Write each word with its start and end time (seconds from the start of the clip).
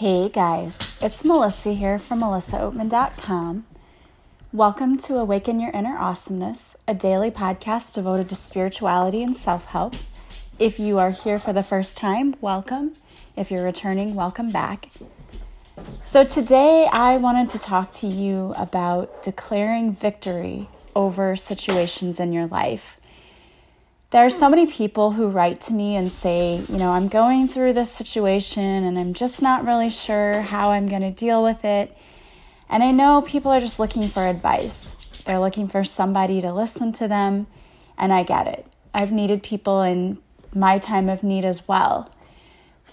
Hey 0.00 0.30
guys, 0.30 0.78
it's 1.02 1.26
Melissa 1.26 1.74
here 1.74 1.98
from 1.98 2.20
melissaoatman.com. 2.20 3.66
Welcome 4.50 4.96
to 4.96 5.18
Awaken 5.18 5.60
Your 5.60 5.70
Inner 5.72 5.98
Awesomeness, 5.98 6.74
a 6.88 6.94
daily 6.94 7.30
podcast 7.30 7.96
devoted 7.96 8.30
to 8.30 8.34
spirituality 8.34 9.22
and 9.22 9.36
self 9.36 9.66
help. 9.66 9.94
If 10.58 10.78
you 10.80 10.98
are 10.98 11.10
here 11.10 11.38
for 11.38 11.52
the 11.52 11.62
first 11.62 11.98
time, 11.98 12.34
welcome. 12.40 12.96
If 13.36 13.50
you're 13.50 13.62
returning, 13.62 14.14
welcome 14.14 14.50
back. 14.50 14.88
So, 16.02 16.24
today 16.24 16.88
I 16.90 17.18
wanted 17.18 17.50
to 17.50 17.58
talk 17.58 17.90
to 17.96 18.06
you 18.06 18.54
about 18.56 19.22
declaring 19.22 19.92
victory 19.92 20.70
over 20.96 21.36
situations 21.36 22.18
in 22.18 22.32
your 22.32 22.46
life. 22.46 22.96
There 24.10 24.26
are 24.26 24.30
so 24.30 24.48
many 24.48 24.66
people 24.66 25.12
who 25.12 25.28
write 25.28 25.60
to 25.62 25.72
me 25.72 25.94
and 25.94 26.08
say, 26.08 26.64
you 26.68 26.78
know, 26.78 26.90
I'm 26.90 27.06
going 27.06 27.46
through 27.46 27.74
this 27.74 27.92
situation 27.92 28.82
and 28.82 28.98
I'm 28.98 29.14
just 29.14 29.40
not 29.40 29.64
really 29.64 29.88
sure 29.88 30.40
how 30.40 30.72
I'm 30.72 30.88
going 30.88 31.02
to 31.02 31.12
deal 31.12 31.44
with 31.44 31.64
it. 31.64 31.96
And 32.68 32.82
I 32.82 32.90
know 32.90 33.22
people 33.22 33.52
are 33.52 33.60
just 33.60 33.78
looking 33.78 34.08
for 34.08 34.26
advice. 34.26 34.96
They're 35.24 35.38
looking 35.38 35.68
for 35.68 35.84
somebody 35.84 36.40
to 36.40 36.52
listen 36.52 36.90
to 36.94 37.06
them, 37.06 37.46
and 37.96 38.12
I 38.12 38.24
get 38.24 38.48
it. 38.48 38.66
I've 38.92 39.12
needed 39.12 39.44
people 39.44 39.80
in 39.82 40.18
my 40.52 40.78
time 40.78 41.08
of 41.08 41.22
need 41.22 41.44
as 41.44 41.68
well. 41.68 42.12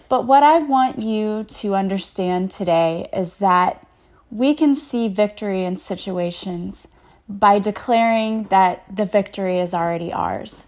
But 0.09 0.27
what 0.27 0.43
I 0.43 0.59
want 0.59 0.99
you 0.99 1.45
to 1.45 1.73
understand 1.73 2.51
today 2.51 3.09
is 3.11 3.35
that 3.35 3.87
we 4.29 4.53
can 4.53 4.75
see 4.75 5.07
victory 5.07 5.65
in 5.65 5.77
situations 5.77 6.89
by 7.27 7.57
declaring 7.57 8.43
that 8.45 8.83
the 8.95 9.05
victory 9.05 9.59
is 9.59 9.73
already 9.73 10.13
ours. 10.13 10.67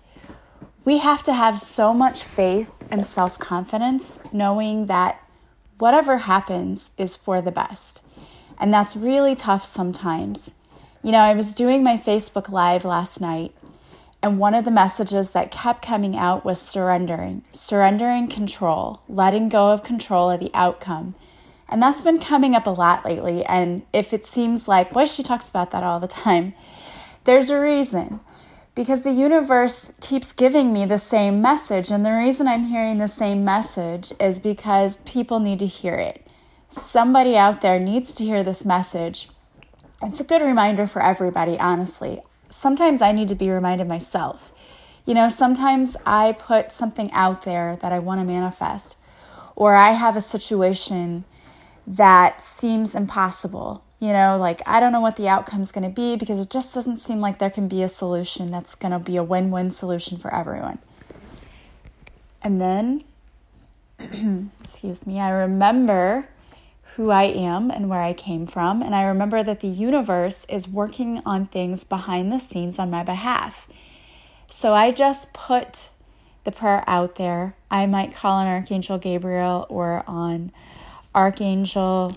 We 0.86 1.00
have 1.00 1.24
to 1.24 1.34
have 1.34 1.60
so 1.60 1.94
much 1.94 2.24
faith 2.24 2.72
and 2.90 3.06
self 3.06 3.38
confidence 3.38 4.20
knowing 4.32 4.86
that 4.88 5.22
whatever 5.78 6.20
happens 6.20 6.92
is 6.98 7.16
for 7.16 7.42
the 7.42 7.52
best. 7.52 8.04
And 8.60 8.74
that's 8.74 8.96
really 8.96 9.36
tough 9.36 9.64
sometimes. 9.64 10.52
You 11.02 11.12
know, 11.12 11.20
I 11.20 11.34
was 11.34 11.54
doing 11.54 11.84
my 11.84 11.96
Facebook 11.96 12.50
Live 12.50 12.84
last 12.84 13.22
night, 13.22 13.54
and 14.22 14.38
one 14.38 14.54
of 14.54 14.66
the 14.66 14.72
messages 14.72 15.30
that 15.32 15.52
kept 15.52 15.86
coming 15.86 16.18
out 16.18 16.44
was 16.44 16.62
surrendering, 16.62 17.44
surrendering 17.52 18.28
control, 18.28 19.02
letting 19.08 19.48
go 19.48 19.72
of 19.72 19.84
control 19.84 20.30
of 20.30 20.42
the 20.42 20.52
outcome. 20.54 21.16
And 21.70 21.82
that's 21.82 22.02
been 22.02 22.20
coming 22.20 22.56
up 22.56 22.68
a 22.68 22.72
lot 22.72 23.06
lately. 23.06 23.46
And 23.46 23.84
if 23.94 24.12
it 24.12 24.26
seems 24.26 24.68
like, 24.68 24.92
boy, 24.92 25.06
she 25.06 25.24
talks 25.24 25.48
about 25.48 25.72
that 25.72 25.84
all 25.84 26.00
the 26.00 26.08
time, 26.08 26.54
there's 27.24 27.50
a 27.50 27.60
reason 27.62 28.20
because 28.76 29.02
the 29.02 29.12
universe 29.12 29.92
keeps 30.00 30.32
giving 30.32 30.72
me 30.72 30.86
the 30.86 30.98
same 30.98 31.42
message. 31.42 31.90
And 31.90 32.06
the 32.06 32.14
reason 32.14 32.48
I'm 32.48 32.66
hearing 32.66 32.98
the 32.98 33.08
same 33.08 33.44
message 33.44 34.14
is 34.20 34.40
because 34.40 34.98
people 35.04 35.40
need 35.40 35.60
to 35.60 35.68
hear 35.68 35.96
it. 35.96 36.26
Somebody 36.70 37.36
out 37.36 37.62
there 37.62 37.80
needs 37.80 38.14
to 38.14 38.24
hear 38.24 38.44
this 38.44 38.64
message. 38.64 39.30
It's 40.04 40.20
a 40.20 40.24
good 40.24 40.42
reminder 40.42 40.88
for 40.88 41.02
everybody, 41.02 41.60
honestly. 41.60 42.22
Sometimes 42.50 43.02
I 43.02 43.12
need 43.12 43.28
to 43.30 43.36
be 43.36 43.50
reminded 43.50 43.88
myself. 43.88 44.54
You 45.06 45.14
know, 45.14 45.30
sometimes 45.30 45.98
I 46.06 46.34
put 46.34 46.72
something 46.72 47.12
out 47.12 47.42
there 47.42 47.78
that 47.82 47.92
I 47.92 48.00
want 48.00 48.22
to 48.22 48.26
manifest, 48.26 48.96
or 49.56 49.76
I 49.76 49.92
have 49.92 50.16
a 50.16 50.22
situation 50.22 51.26
that 51.88 52.40
seems 52.40 52.94
impossible 52.94 53.84
you 54.00 54.14
know, 54.14 54.38
like 54.38 54.62
I 54.66 54.80
don't 54.80 54.92
know 54.92 55.02
what 55.02 55.18
the 55.18 55.28
outcome 55.28 55.62
is 55.62 55.72
going 55.72 55.84
to 55.84 55.94
be 55.94 56.16
because 56.16 56.40
it 56.40 56.50
just 56.50 56.74
doesn't 56.74 56.98
seem 56.98 57.20
like 57.20 57.40
there 57.40 57.50
can 57.50 57.68
be 57.68 57.84
a 57.84 57.90
solution 57.90 58.52
that's 58.52 58.76
going 58.76 58.92
to 58.94 59.00
be 59.00 59.18
a 59.18 59.24
win 59.24 59.52
win 59.52 59.72
solution 59.72 60.18
for 60.18 60.34
everyone. 60.34 60.80
And 62.42 62.62
then, 62.62 63.04
excuse 64.60 65.06
me, 65.06 65.20
I 65.20 65.30
remember 65.30 66.30
who 66.96 67.12
I 67.12 67.24
am 67.24 67.72
and 67.72 67.90
where 67.90 68.02
I 68.02 68.14
came 68.14 68.46
from. 68.48 68.82
And 68.82 68.96
I 68.96 69.04
remember 69.04 69.44
that 69.44 69.62
the 69.62 69.68
universe 69.68 70.46
is 70.50 70.68
working 70.68 71.22
on 71.26 71.48
things 71.48 71.84
behind 71.84 72.32
the 72.32 72.40
scenes 72.40 72.80
on 72.80 72.90
my 72.90 73.04
behalf. 73.04 73.68
So 74.50 74.74
I 74.74 74.92
just 74.92 75.32
put 75.32 75.90
the 76.44 76.52
prayer 76.52 76.84
out 76.88 77.16
there. 77.16 77.56
I 77.70 77.86
might 77.86 78.14
call 78.14 78.34
on 78.34 78.48
Archangel 78.48 78.98
Gabriel 78.98 79.66
or 79.70 80.04
on 80.08 80.52
Archangel 81.14 82.14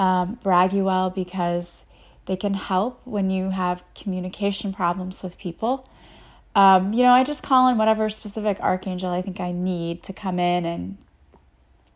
um, 0.00 0.38
Raguel 0.42 1.14
because 1.14 1.84
they 2.24 2.34
can 2.34 2.54
help 2.54 3.00
when 3.04 3.28
you 3.28 3.50
have 3.50 3.84
communication 3.94 4.72
problems 4.72 5.22
with 5.22 5.38
people. 5.38 5.88
Um, 6.56 6.92
you 6.94 7.02
know, 7.02 7.12
I 7.12 7.22
just 7.22 7.42
call 7.42 7.66
on 7.66 7.76
whatever 7.76 8.08
specific 8.08 8.58
archangel 8.60 9.10
I 9.10 9.22
think 9.22 9.38
I 9.40 9.52
need 9.52 10.02
to 10.04 10.12
come 10.12 10.40
in 10.40 10.64
and 10.64 10.96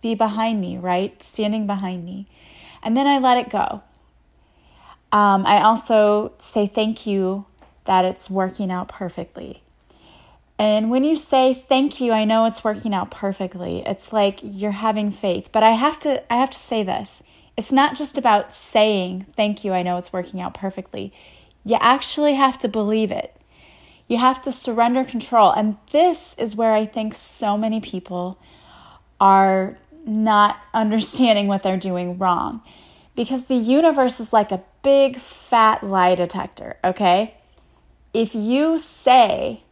be 0.03 0.15
behind 0.15 0.61
me, 0.61 0.77
right? 0.77 1.21
Standing 1.23 1.67
behind 1.67 2.05
me. 2.05 2.29
And 2.83 2.95
then 2.95 3.07
I 3.07 3.19
let 3.19 3.39
it 3.39 3.49
go. 3.49 3.83
Um, 5.11 5.47
I 5.47 5.63
also 5.63 6.33
say 6.39 6.67
thank 6.67 7.07
you 7.07 7.47
that 7.87 8.05
it's 8.05 8.29
working 8.29 8.71
out 8.71 8.89
perfectly. 8.89 9.63
And 10.59 10.91
when 10.91 11.05
you 11.05 11.17
say 11.17 11.55
thank 11.55 12.01
you, 12.01 12.13
I 12.13 12.25
know 12.25 12.45
it's 12.45 12.63
working 12.63 12.93
out 12.93 13.11
perfectly. 13.11 13.83
It's 13.87 14.13
like 14.13 14.41
you're 14.43 14.73
having 14.73 15.11
faith. 15.11 15.49
But 15.53 15.63
I 15.63 15.71
have 15.71 15.99
to 16.01 16.23
I 16.33 16.37
have 16.37 16.51
to 16.51 16.59
say 16.59 16.83
this. 16.83 17.23
It's 17.57 17.73
not 17.73 17.97
just 17.97 18.19
about 18.19 18.53
saying, 18.53 19.27
Thank 19.37 19.65
you, 19.65 19.73
I 19.73 19.83
know 19.83 19.99
it's 19.99 20.13
working 20.13 20.41
out 20.41 20.55
perfectly. 20.55 21.13
You 21.65 21.79
actually 21.81 22.35
have 22.35 22.59
to 22.59 22.69
believe 22.69 23.11
it. 23.11 23.37
You 24.07 24.19
have 24.19 24.43
to 24.43 24.53
surrender 24.53 25.05
control. 25.05 25.51
And 25.51 25.77
this 25.91 26.35
is 26.35 26.55
where 26.55 26.75
I 26.75 26.85
think 26.85 27.15
so 27.15 27.57
many 27.57 27.81
people 27.81 28.39
are 29.21 29.79
not 30.05 30.59
understanding 30.75 31.47
what 31.47 31.63
they're 31.63 31.77
doing 31.77 32.19
wrong. 32.19 32.63
Because 33.17 33.47
the 33.47 33.55
universe 33.55 34.19
is 34.19 34.33
like 34.33 34.51
a 34.51 34.63
big 34.83 35.19
fat 35.19 35.85
lie 35.85 36.17
detector, 36.17 36.77
okay? 36.85 37.35
If 38.13 38.35
you 38.35 38.79
say, 38.79 39.63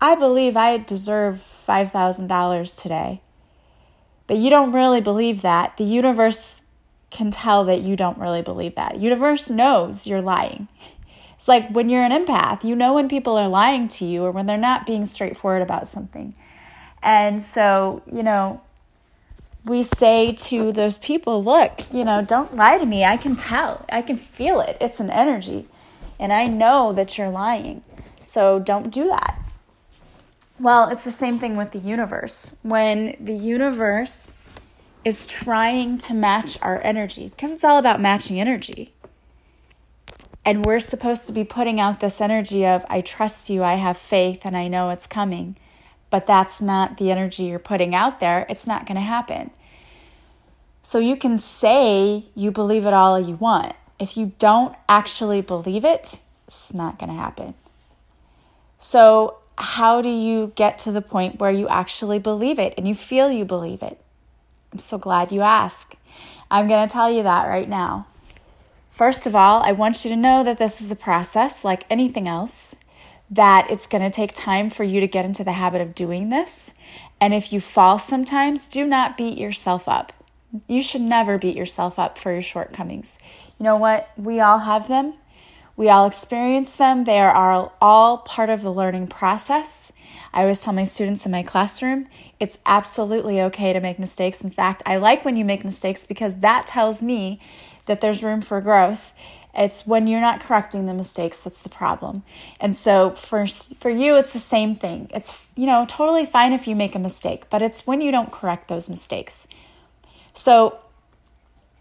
I 0.00 0.14
believe 0.14 0.56
I 0.56 0.78
deserve 0.78 1.44
$5,000 1.68 2.82
today, 2.82 3.20
but 4.26 4.38
you 4.38 4.48
don't 4.48 4.72
really 4.72 5.02
believe 5.02 5.42
that, 5.42 5.76
the 5.76 5.84
universe 5.84 6.62
can 7.10 7.30
tell 7.30 7.64
that 7.64 7.82
you 7.82 7.96
don't 7.96 8.18
really 8.18 8.42
believe 8.42 8.74
that. 8.76 9.00
Universe 9.00 9.50
knows 9.50 10.06
you're 10.06 10.22
lying. 10.22 10.68
It's 11.34 11.48
like 11.48 11.70
when 11.70 11.88
you're 11.88 12.04
an 12.04 12.12
empath, 12.12 12.64
you 12.64 12.76
know 12.76 12.92
when 12.92 13.08
people 13.08 13.36
are 13.36 13.48
lying 13.48 13.88
to 13.88 14.04
you 14.04 14.24
or 14.24 14.30
when 14.30 14.46
they're 14.46 14.58
not 14.58 14.86
being 14.86 15.06
straightforward 15.06 15.62
about 15.62 15.88
something. 15.88 16.34
And 17.02 17.42
so, 17.42 18.02
you 18.10 18.22
know, 18.22 18.60
we 19.64 19.82
say 19.82 20.32
to 20.32 20.72
those 20.72 20.98
people, 20.98 21.42
look, 21.42 21.80
you 21.92 22.04
know, 22.04 22.22
don't 22.22 22.54
lie 22.54 22.78
to 22.78 22.86
me. 22.86 23.04
I 23.04 23.16
can 23.16 23.36
tell. 23.36 23.84
I 23.90 24.02
can 24.02 24.16
feel 24.16 24.60
it. 24.60 24.76
It's 24.80 25.00
an 25.00 25.10
energy. 25.10 25.66
And 26.18 26.32
I 26.32 26.46
know 26.46 26.92
that 26.92 27.16
you're 27.16 27.30
lying. 27.30 27.82
So 28.22 28.58
don't 28.58 28.90
do 28.90 29.08
that. 29.08 29.38
Well, 30.58 30.88
it's 30.90 31.04
the 31.04 31.10
same 31.10 31.38
thing 31.38 31.56
with 31.56 31.70
the 31.70 31.78
universe. 31.78 32.54
When 32.62 33.16
the 33.18 33.34
universe 33.34 34.34
is 35.04 35.26
trying 35.26 35.98
to 35.98 36.14
match 36.14 36.58
our 36.62 36.80
energy 36.82 37.28
because 37.28 37.50
it's 37.50 37.64
all 37.64 37.78
about 37.78 38.00
matching 38.00 38.40
energy. 38.40 38.92
And 40.44 40.64
we're 40.64 40.80
supposed 40.80 41.26
to 41.26 41.32
be 41.32 41.44
putting 41.44 41.80
out 41.80 42.00
this 42.00 42.20
energy 42.20 42.66
of, 42.66 42.84
I 42.88 43.00
trust 43.00 43.50
you, 43.50 43.62
I 43.62 43.74
have 43.74 43.96
faith, 43.96 44.40
and 44.44 44.56
I 44.56 44.68
know 44.68 44.90
it's 44.90 45.06
coming. 45.06 45.56
But 46.08 46.26
that's 46.26 46.60
not 46.60 46.96
the 46.96 47.10
energy 47.10 47.44
you're 47.44 47.58
putting 47.58 47.94
out 47.94 48.20
there. 48.20 48.46
It's 48.48 48.66
not 48.66 48.86
going 48.86 48.96
to 48.96 49.02
happen. 49.02 49.50
So 50.82 50.98
you 50.98 51.16
can 51.16 51.38
say 51.38 52.24
you 52.34 52.50
believe 52.50 52.86
it 52.86 52.94
all 52.94 53.20
you 53.20 53.36
want. 53.36 53.76
If 53.98 54.16
you 54.16 54.32
don't 54.38 54.74
actually 54.88 55.42
believe 55.42 55.84
it, 55.84 56.20
it's 56.46 56.72
not 56.72 56.98
going 56.98 57.10
to 57.10 57.16
happen. 57.16 57.54
So, 58.78 59.36
how 59.56 60.00
do 60.00 60.08
you 60.08 60.52
get 60.56 60.78
to 60.80 60.90
the 60.90 61.02
point 61.02 61.38
where 61.38 61.50
you 61.50 61.68
actually 61.68 62.18
believe 62.18 62.58
it 62.58 62.72
and 62.78 62.88
you 62.88 62.94
feel 62.94 63.30
you 63.30 63.44
believe 63.44 63.82
it? 63.82 64.02
I'm 64.72 64.78
so 64.78 64.98
glad 64.98 65.32
you 65.32 65.42
asked. 65.42 65.96
I'm 66.50 66.68
going 66.68 66.86
to 66.86 66.92
tell 66.92 67.10
you 67.10 67.22
that 67.22 67.48
right 67.48 67.68
now. 67.68 68.06
First 68.90 69.26
of 69.26 69.34
all, 69.34 69.62
I 69.62 69.72
want 69.72 70.04
you 70.04 70.10
to 70.10 70.16
know 70.16 70.44
that 70.44 70.58
this 70.58 70.80
is 70.80 70.90
a 70.90 70.96
process 70.96 71.64
like 71.64 71.86
anything 71.88 72.28
else, 72.28 72.76
that 73.30 73.70
it's 73.70 73.86
going 73.86 74.04
to 74.04 74.10
take 74.10 74.34
time 74.34 74.68
for 74.68 74.84
you 74.84 75.00
to 75.00 75.06
get 75.06 75.24
into 75.24 75.44
the 75.44 75.52
habit 75.52 75.80
of 75.80 75.94
doing 75.94 76.28
this. 76.28 76.72
And 77.20 77.32
if 77.32 77.52
you 77.52 77.60
fall 77.60 77.98
sometimes, 77.98 78.66
do 78.66 78.86
not 78.86 79.16
beat 79.16 79.38
yourself 79.38 79.88
up. 79.88 80.12
You 80.66 80.82
should 80.82 81.02
never 81.02 81.38
beat 81.38 81.56
yourself 81.56 81.98
up 81.98 82.18
for 82.18 82.32
your 82.32 82.42
shortcomings. 82.42 83.18
You 83.58 83.64
know 83.64 83.76
what? 83.76 84.10
We 84.16 84.40
all 84.40 84.58
have 84.58 84.88
them. 84.88 85.14
We 85.76 85.88
all 85.88 86.06
experience 86.06 86.76
them. 86.76 87.04
They 87.04 87.20
are 87.20 87.72
all 87.80 88.18
part 88.18 88.50
of 88.50 88.62
the 88.62 88.72
learning 88.72 89.06
process. 89.06 89.92
I 90.32 90.42
always 90.42 90.62
tell 90.62 90.72
my 90.72 90.84
students 90.84 91.26
in 91.26 91.32
my 91.32 91.42
classroom 91.42 92.06
it's 92.38 92.58
absolutely 92.64 93.40
okay 93.42 93.72
to 93.72 93.80
make 93.80 93.98
mistakes. 93.98 94.42
In 94.42 94.50
fact, 94.50 94.82
I 94.86 94.96
like 94.96 95.24
when 95.24 95.36
you 95.36 95.44
make 95.44 95.64
mistakes 95.64 96.04
because 96.04 96.36
that 96.36 96.66
tells 96.66 97.02
me 97.02 97.40
that 97.86 98.00
there's 98.00 98.22
room 98.22 98.40
for 98.40 98.60
growth. 98.60 99.12
It's 99.54 99.86
when 99.86 100.06
you're 100.06 100.20
not 100.20 100.40
correcting 100.40 100.86
the 100.86 100.94
mistakes 100.94 101.42
that's 101.42 101.62
the 101.62 101.68
problem. 101.68 102.22
And 102.60 102.76
so 102.76 103.10
for 103.10 103.46
for 103.46 103.90
you 103.90 104.16
it's 104.16 104.32
the 104.32 104.38
same 104.38 104.76
thing. 104.76 105.10
It's 105.12 105.48
you 105.56 105.66
know, 105.66 105.84
totally 105.88 106.24
fine 106.24 106.52
if 106.52 106.68
you 106.68 106.76
make 106.76 106.94
a 106.94 107.00
mistake, 107.00 107.50
but 107.50 107.62
it's 107.62 107.86
when 107.86 108.00
you 108.00 108.12
don't 108.12 108.30
correct 108.30 108.68
those 108.68 108.88
mistakes. 108.88 109.48
So 110.32 110.78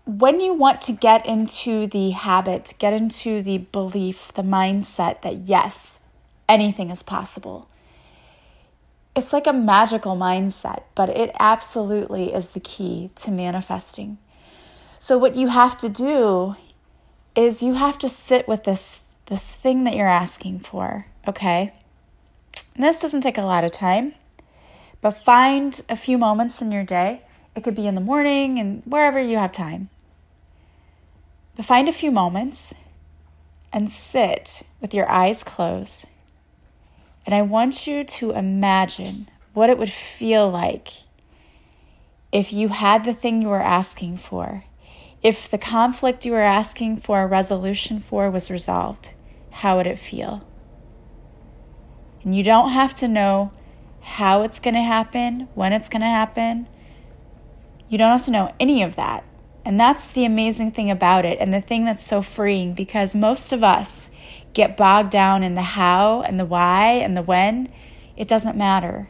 when 0.06 0.40
you 0.40 0.54
want 0.54 0.82
to 0.82 0.92
get 0.92 1.24
into 1.26 1.86
the 1.86 2.10
habit, 2.10 2.74
get 2.80 2.94
into 2.94 3.44
the 3.44 3.60
belief, 3.60 4.34
the 4.34 4.42
mindset 4.42 5.22
that 5.22 5.48
yes, 5.48 6.00
anything 6.48 6.90
is 6.90 7.04
possible. 7.04 7.70
It's 9.20 9.34
like 9.34 9.48
a 9.48 9.52
magical 9.52 10.16
mindset, 10.16 10.84
but 10.96 11.10
it 11.10 11.36
absolutely 11.42 12.34
is 12.34 12.52
the 12.52 12.62
key 12.62 13.12
to 13.16 13.32
manifesting. 13.32 14.18
So 14.98 15.18
what 15.18 15.36
you 15.36 15.50
have 15.50 15.78
to 15.80 15.90
do 15.90 16.56
is 17.36 17.62
you 17.62 17.74
have 17.74 17.98
to 18.00 18.08
sit 18.08 18.48
with 18.48 18.64
this 18.64 19.02
this 19.26 19.54
thing 19.54 19.84
that 19.84 19.98
you're 19.98 20.08
asking 20.08 20.60
for, 20.60 21.08
okay? 21.28 21.74
And 22.76 22.86
this 22.86 23.02
doesn't 23.02 23.20
take 23.20 23.38
a 23.38 23.42
lot 23.42 23.66
of 23.66 23.74
time, 23.74 24.14
but 25.02 25.12
find 25.12 25.82
a 25.90 25.98
few 25.98 26.18
moments 26.18 26.62
in 26.62 26.72
your 26.72 26.86
day. 26.86 27.24
It 27.58 27.66
could 27.66 27.76
be 27.76 27.88
in 27.88 27.96
the 27.96 28.10
morning 28.12 28.58
and 28.58 28.84
wherever 28.86 29.20
you 29.20 29.38
have 29.38 29.52
time. 29.52 29.90
But 31.58 31.66
find 31.66 31.90
a 31.90 32.00
few 32.02 32.10
moments 32.10 32.74
and 33.74 33.90
sit 33.90 34.64
with 34.80 34.94
your 34.94 35.10
eyes 35.12 35.44
closed. 35.44 36.08
And 37.26 37.36
I 37.36 37.42
want 37.42 37.86
you 37.86 38.04
to 38.04 38.32
imagine 38.32 39.30
what 39.54 39.70
it 39.70 39.78
would 39.78 39.92
feel 39.92 40.50
like 40.50 40.90
if 42.32 42.54
you 42.54 42.70
had 42.70 43.04
the 43.04 43.14
thing 43.14 43.42
you 43.42 43.50
were 43.50 43.62
asking 43.62 44.18
for 44.18 44.64
if 45.22 45.50
the 45.50 45.58
conflict 45.58 46.26
you 46.26 46.32
were 46.32 46.40
asking 46.40 46.98
for 46.98 47.22
a 47.22 47.28
resolution 47.28 48.00
for 48.00 48.30
was 48.32 48.50
resolved, 48.50 49.14
how 49.52 49.78
would 49.78 49.88
it 49.88 49.98
feel? 49.98 50.48
And 52.24 52.36
you 52.36 52.44
don't 52.44 52.72
have 52.72 52.94
to 52.96 53.08
know 53.08 53.52
how 54.02 54.44
it's 54.44 54.60
going 54.60 54.76
to 54.76 54.82
happen, 54.82 55.50
when 55.56 55.74
it's 55.74 55.90
going 55.90 56.02
to 56.02 56.08
happen. 56.08 56.68
You 57.90 57.98
don't 57.98 58.12
have 58.12 58.26
to 58.26 58.32
know 58.32 58.54
any 58.60 58.82
of 58.82 58.96
that. 58.96 59.26
And 59.66 59.78
that's 59.78 60.10
the 60.10 60.24
amazing 60.24 60.72
thing 60.72 60.90
about 60.90 61.26
it, 61.26 61.38
and 61.40 61.54
the 61.54 61.62
thing 61.62 61.84
that's 61.84 62.04
so 62.04 62.22
freeing 62.22 62.74
because 62.74 63.14
most 63.14 63.52
of 63.52 63.64
us 63.64 64.10
get 64.54 64.78
bogged 64.78 65.12
down 65.12 65.44
in 65.44 65.56
the 65.56 65.62
how 65.62 66.22
and 66.22 66.40
the 66.40 66.46
why 66.46 66.94
and 66.94 67.16
the 67.16 67.22
when. 67.22 67.72
It 68.18 68.28
doesn't 68.28 68.58
matter. 68.58 69.10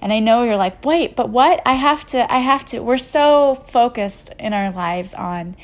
And 0.00 0.12
I 0.12 0.18
know 0.18 0.42
you're 0.42 0.56
like, 0.56 0.84
wait, 0.84 1.16
but 1.16 1.30
what? 1.30 1.62
I 1.64 1.74
have 1.74 2.04
to, 2.06 2.30
I 2.32 2.38
have 2.38 2.64
to. 2.66 2.80
We're 2.80 2.96
so 2.96 3.54
focused 3.54 4.32
in 4.38 4.52
our 4.52 4.70
lives 4.70 5.14
on 5.14 5.56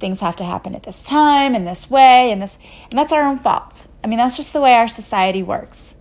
things 0.00 0.20
have 0.20 0.36
to 0.36 0.44
happen 0.44 0.74
at 0.74 0.82
this 0.82 1.02
time 1.02 1.54
and 1.54 1.66
this 1.66 1.90
way 1.90 2.30
and 2.30 2.42
this, 2.42 2.58
and 2.90 2.98
that's 2.98 3.12
our 3.12 3.22
own 3.22 3.38
fault. 3.38 3.88
I 4.02 4.06
mean, 4.06 4.18
that's 4.18 4.36
just 4.36 4.52
the 4.52 4.60
way 4.60 4.74
our 4.74 4.88
society 4.88 5.42
works. 5.42 5.96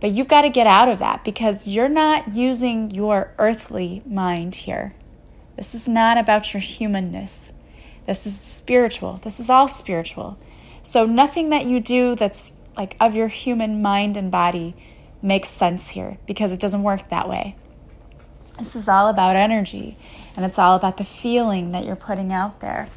But 0.00 0.10
you've 0.10 0.28
got 0.28 0.42
to 0.42 0.50
get 0.50 0.66
out 0.66 0.88
of 0.88 0.98
that 0.98 1.24
because 1.24 1.66
you're 1.66 1.88
not 1.88 2.34
using 2.34 2.90
your 2.90 3.32
earthly 3.38 4.02
mind 4.04 4.54
here. 4.54 4.94
This 5.56 5.74
is 5.74 5.88
not 5.88 6.18
about 6.18 6.52
your 6.52 6.60
humanness. 6.60 7.52
This 8.06 8.26
is 8.26 8.38
spiritual. 8.38 9.14
This 9.22 9.40
is 9.40 9.48
all 9.48 9.68
spiritual. 9.68 10.38
So 10.84 11.06
nothing 11.06 11.48
that 11.48 11.64
you 11.64 11.80
do 11.80 12.14
that's 12.14 12.52
like 12.76 12.94
of 13.00 13.14
your 13.14 13.28
human 13.28 13.80
mind 13.80 14.16
and 14.18 14.30
body 14.30 14.76
makes 15.22 15.48
sense 15.48 15.90
here 15.90 16.18
because 16.26 16.52
it 16.52 16.60
doesn't 16.60 16.82
work 16.82 17.08
that 17.08 17.26
way. 17.26 17.56
This 18.58 18.76
is 18.76 18.86
all 18.86 19.08
about 19.08 19.34
energy 19.34 19.96
and 20.36 20.44
it's 20.44 20.58
all 20.58 20.76
about 20.76 20.98
the 20.98 21.04
feeling 21.04 21.72
that 21.72 21.86
you're 21.86 21.96
putting 21.96 22.32
out 22.32 22.60
there. 22.60 22.88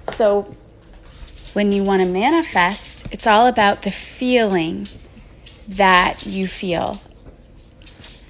So, 0.00 0.54
when 1.52 1.72
you 1.72 1.82
want 1.82 2.02
to 2.02 2.08
manifest, 2.08 3.06
it's 3.10 3.26
all 3.26 3.46
about 3.46 3.82
the 3.82 3.90
feeling 3.90 4.88
that 5.66 6.26
you 6.26 6.46
feel. 6.46 7.00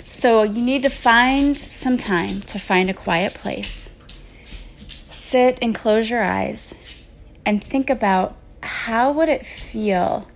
So, 0.09 0.43
you 0.43 0.63
need 0.63 0.83
to 0.83 0.89
find 0.89 1.59
some 1.59 1.99
time 1.99 2.43
to 2.43 2.59
find 2.59 2.89
a 2.89 2.95
quiet 2.95 3.35
place. 3.35 3.89
Sit 5.09 5.59
and 5.61 5.75
close 5.75 6.09
your 6.09 6.23
eyes 6.23 6.75
and 7.47 7.63
think 7.63 7.91
about 7.91 8.37
how 8.63 9.13
would 9.13 9.29
it 9.29 9.45
feel 9.45 10.27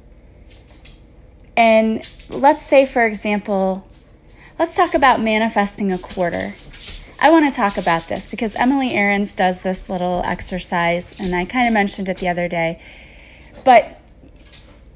and 1.58 2.08
let's 2.30 2.64
say, 2.64 2.86
for 2.86 3.04
example, 3.04 3.84
let's 4.60 4.76
talk 4.76 4.94
about 4.94 5.20
manifesting 5.20 5.90
a 5.90 5.98
quarter. 5.98 6.54
I 7.18 7.30
want 7.30 7.52
to 7.52 7.56
talk 7.56 7.76
about 7.76 8.06
this 8.06 8.30
because 8.30 8.54
Emily 8.54 8.92
Aarons 8.92 9.34
does 9.34 9.62
this 9.62 9.88
little 9.88 10.22
exercise, 10.24 11.18
and 11.18 11.34
I 11.34 11.44
kind 11.44 11.66
of 11.66 11.74
mentioned 11.74 12.08
it 12.08 12.18
the 12.18 12.28
other 12.28 12.46
day. 12.46 12.80
But 13.64 14.00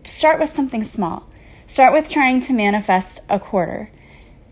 start 0.05 0.38
with 0.38 0.50
something 0.50 0.85
small. 0.85 1.29
Start 1.67 1.93
with 1.93 2.08
trying 2.08 2.38
to 2.43 2.53
manifest 2.53 3.23
a 3.29 3.41
quarter. 3.41 3.91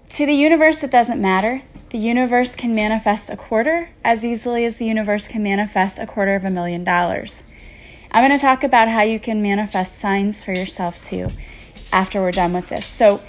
To 0.09 0.27
the 0.27 0.35
universe, 0.35 0.83
it 0.83 0.91
doesn't 0.91 1.21
matter. 1.21 1.63
The 1.91 1.99
universe 1.99 2.57
can 2.57 2.75
manifest 2.75 3.31
a 3.31 3.37
quarter 3.37 3.91
as 4.03 4.25
easily 4.25 4.65
as 4.65 4.79
the 4.79 4.87
universe 4.87 5.29
can 5.29 5.45
manifest 5.45 6.01
a 6.01 6.07
quarter 6.07 6.35
of 6.35 6.45
a 6.45 6.51
million 6.51 6.83
dollars. 6.83 7.45
I'm 8.13 8.27
going 8.27 8.37
to 8.37 8.43
talk 8.43 8.65
about 8.65 8.89
how 8.89 9.03
you 9.03 9.21
can 9.21 9.41
manifest 9.41 9.99
signs 9.99 10.43
for 10.43 10.53
yourself 10.53 11.01
too 11.01 11.29
after 11.93 12.21
we're 12.21 12.33
done 12.33 12.53
with 12.53 12.69
this. 12.69 12.85
So 12.85 13.23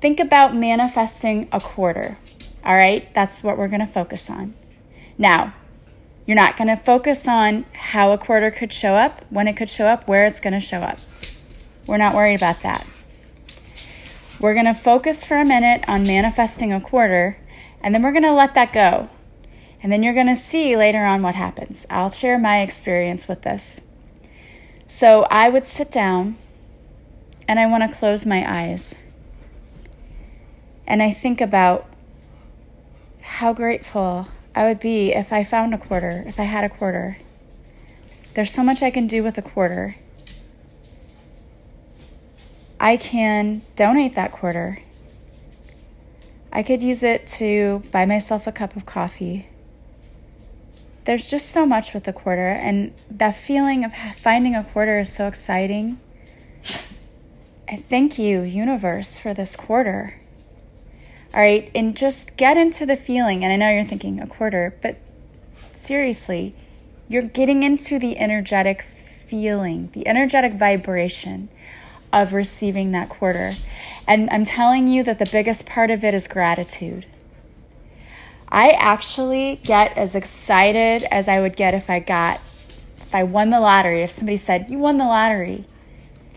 think 0.00 0.20
about 0.20 0.54
manifesting 0.54 1.48
a 1.52 1.60
quarter. 1.60 2.18
All 2.64 2.74
right, 2.74 3.12
that's 3.14 3.42
what 3.42 3.56
we're 3.56 3.68
going 3.68 3.80
to 3.80 3.86
focus 3.86 4.28
on. 4.28 4.54
Now, 5.16 5.54
you're 6.26 6.36
not 6.36 6.56
going 6.56 6.68
to 6.68 6.76
focus 6.76 7.28
on 7.28 7.64
how 7.72 8.12
a 8.12 8.18
quarter 8.18 8.50
could 8.50 8.72
show 8.72 8.94
up, 8.94 9.24
when 9.30 9.46
it 9.48 9.56
could 9.56 9.70
show 9.70 9.86
up, 9.86 10.08
where 10.08 10.26
it's 10.26 10.40
going 10.40 10.54
to 10.54 10.60
show 10.60 10.80
up. 10.80 10.98
We're 11.86 11.96
not 11.96 12.14
worried 12.14 12.34
about 12.34 12.62
that. 12.62 12.84
We're 14.40 14.54
going 14.54 14.66
to 14.66 14.74
focus 14.74 15.24
for 15.24 15.36
a 15.36 15.44
minute 15.44 15.84
on 15.88 16.02
manifesting 16.02 16.72
a 16.72 16.80
quarter, 16.80 17.38
and 17.80 17.94
then 17.94 18.02
we're 18.02 18.12
going 18.12 18.24
to 18.24 18.32
let 18.32 18.54
that 18.54 18.72
go. 18.72 19.08
And 19.82 19.92
then 19.92 20.02
you're 20.02 20.14
going 20.14 20.26
to 20.26 20.36
see 20.36 20.76
later 20.76 21.04
on 21.04 21.22
what 21.22 21.36
happens. 21.36 21.86
I'll 21.88 22.10
share 22.10 22.38
my 22.38 22.60
experience 22.60 23.28
with 23.28 23.42
this. 23.42 23.80
So 24.88 25.24
I 25.30 25.48
would 25.48 25.64
sit 25.64 25.90
down 25.90 26.38
and 27.48 27.58
I 27.58 27.66
want 27.66 27.90
to 27.90 27.98
close 27.98 28.24
my 28.24 28.44
eyes. 28.46 28.94
And 30.86 31.02
I 31.02 31.12
think 31.12 31.40
about 31.40 31.88
how 33.20 33.52
grateful 33.52 34.28
I 34.54 34.64
would 34.64 34.80
be 34.80 35.12
if 35.12 35.32
I 35.32 35.44
found 35.44 35.74
a 35.74 35.78
quarter, 35.78 36.24
if 36.26 36.38
I 36.38 36.44
had 36.44 36.64
a 36.64 36.68
quarter. 36.68 37.18
There's 38.34 38.52
so 38.52 38.62
much 38.62 38.82
I 38.82 38.90
can 38.90 39.06
do 39.06 39.22
with 39.22 39.36
a 39.36 39.42
quarter. 39.42 39.96
I 42.78 42.96
can 42.96 43.62
donate 43.74 44.14
that 44.14 44.32
quarter. 44.32 44.80
I 46.52 46.62
could 46.62 46.82
use 46.82 47.02
it 47.02 47.26
to 47.38 47.82
buy 47.90 48.06
myself 48.06 48.46
a 48.46 48.52
cup 48.52 48.76
of 48.76 48.86
coffee. 48.86 49.48
There's 51.06 51.28
just 51.28 51.50
so 51.50 51.64
much 51.64 51.94
with 51.94 52.02
the 52.02 52.12
quarter, 52.12 52.48
and 52.48 52.92
that 53.08 53.36
feeling 53.36 53.84
of 53.84 53.92
finding 54.20 54.56
a 54.56 54.64
quarter 54.64 54.98
is 54.98 55.12
so 55.12 55.28
exciting. 55.28 56.00
I 57.68 57.76
thank 57.76 58.18
you, 58.18 58.42
universe, 58.42 59.16
for 59.16 59.32
this 59.32 59.54
quarter. 59.54 60.20
All 61.32 61.40
right, 61.40 61.70
and 61.76 61.96
just 61.96 62.36
get 62.36 62.56
into 62.56 62.84
the 62.84 62.96
feeling. 62.96 63.44
And 63.44 63.52
I 63.52 63.56
know 63.56 63.70
you're 63.70 63.84
thinking 63.84 64.20
a 64.20 64.26
quarter, 64.26 64.76
but 64.82 64.98
seriously, 65.70 66.56
you're 67.08 67.22
getting 67.22 67.62
into 67.62 68.00
the 68.00 68.18
energetic 68.18 68.82
feeling, 68.82 69.90
the 69.92 70.08
energetic 70.08 70.54
vibration 70.54 71.48
of 72.12 72.32
receiving 72.32 72.90
that 72.92 73.08
quarter. 73.08 73.54
And 74.08 74.28
I'm 74.30 74.44
telling 74.44 74.88
you 74.88 75.04
that 75.04 75.20
the 75.20 75.26
biggest 75.26 75.66
part 75.66 75.92
of 75.92 76.02
it 76.02 76.14
is 76.14 76.26
gratitude. 76.26 77.06
I 78.48 78.70
actually 78.70 79.60
get 79.64 79.96
as 79.96 80.14
excited 80.14 81.04
as 81.10 81.28
I 81.28 81.40
would 81.40 81.56
get 81.56 81.74
if 81.74 81.90
I 81.90 82.00
got, 82.00 82.40
if 82.98 83.14
I 83.14 83.22
won 83.22 83.50
the 83.50 83.60
lottery. 83.60 84.02
If 84.02 84.10
somebody 84.10 84.36
said, 84.36 84.66
You 84.68 84.78
won 84.78 84.98
the 84.98 85.04
lottery 85.04 85.66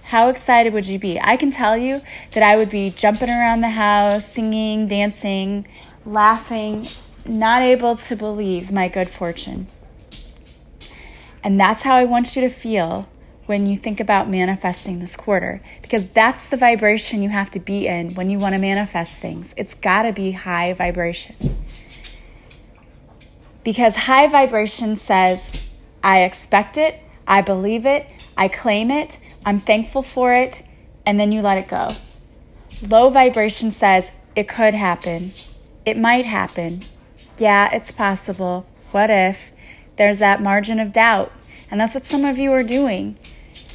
how 0.10 0.30
excited 0.30 0.74
would 0.74 0.88
you 0.88 0.98
be? 0.98 1.20
I 1.20 1.38
can 1.38 1.52
tell 1.52 1.78
you 1.78 2.02
that 2.32 2.42
I 2.42 2.58
would 2.58 2.72
be 2.72 2.90
jumping 2.90 3.30
around 3.30 3.62
the 3.62 3.70
house, 3.70 4.32
singing, 4.32 4.88
dancing, 4.88 5.68
laughing, 6.04 6.88
not 7.26 7.62
able 7.62 7.96
to 7.96 8.16
believe 8.16 8.72
my 8.72 8.88
good 8.88 9.08
fortune. 9.08 9.68
And 11.44 11.60
that's 11.60 11.84
how 11.84 11.96
I 11.96 12.06
want 12.06 12.36
you 12.36 12.42
to 12.42 12.50
feel 12.50 13.08
when 13.46 13.68
you 13.68 13.78
think 13.78 14.00
about 14.00 14.28
manifesting 14.28 14.98
this 14.98 15.16
quarter, 15.16 15.62
because 15.84 16.08
that's 16.08 16.48
the 16.48 16.58
vibration 16.58 17.22
you 17.22 17.30
have 17.30 17.52
to 17.52 17.60
be 17.60 17.86
in 17.86 18.16
when 18.16 18.32
you 18.32 18.40
want 18.40 18.54
to 18.54 18.60
manifest 18.60 19.18
things. 19.18 19.54
It's 19.58 19.76
got 19.76 20.04
to 20.04 20.12
be 20.12 20.32
high 20.32 20.74
vibration. 20.74 21.59
Because 23.64 23.96
high 23.96 24.28
vibration 24.28 24.96
says, 24.96 25.64
I 26.04 26.22
expect 26.22 26.78
it, 26.78 27.00
I 27.28 27.42
believe 27.42 27.86
it, 27.86 28.08
I 28.38 28.48
claim 28.48 28.90
it, 28.90 29.20
I'm 29.46 29.60
thankful 29.60 30.04
for 30.04 30.34
it, 30.34 30.64
and 31.06 31.20
then 31.20 31.32
you 31.32 31.42
let 31.42 31.58
it 31.58 31.68
go. 31.68 31.90
Low 32.82 33.10
vibration 33.10 33.72
says 33.72 34.12
it 34.36 34.48
could 34.48 34.74
happen, 34.74 35.34
it 35.86 35.98
might 35.98 36.26
happen. 36.26 36.82
Yeah, 37.38 37.74
it's 37.74 37.92
possible. 37.92 38.66
What 38.92 39.10
if? 39.10 39.52
There's 39.96 40.20
that 40.20 40.42
margin 40.42 40.80
of 40.80 40.92
doubt. 40.92 41.32
And 41.72 41.80
that's 41.80 41.94
what 41.94 42.04
some 42.04 42.26
of 42.26 42.38
you 42.38 42.52
are 42.52 42.64
doing. 42.64 43.18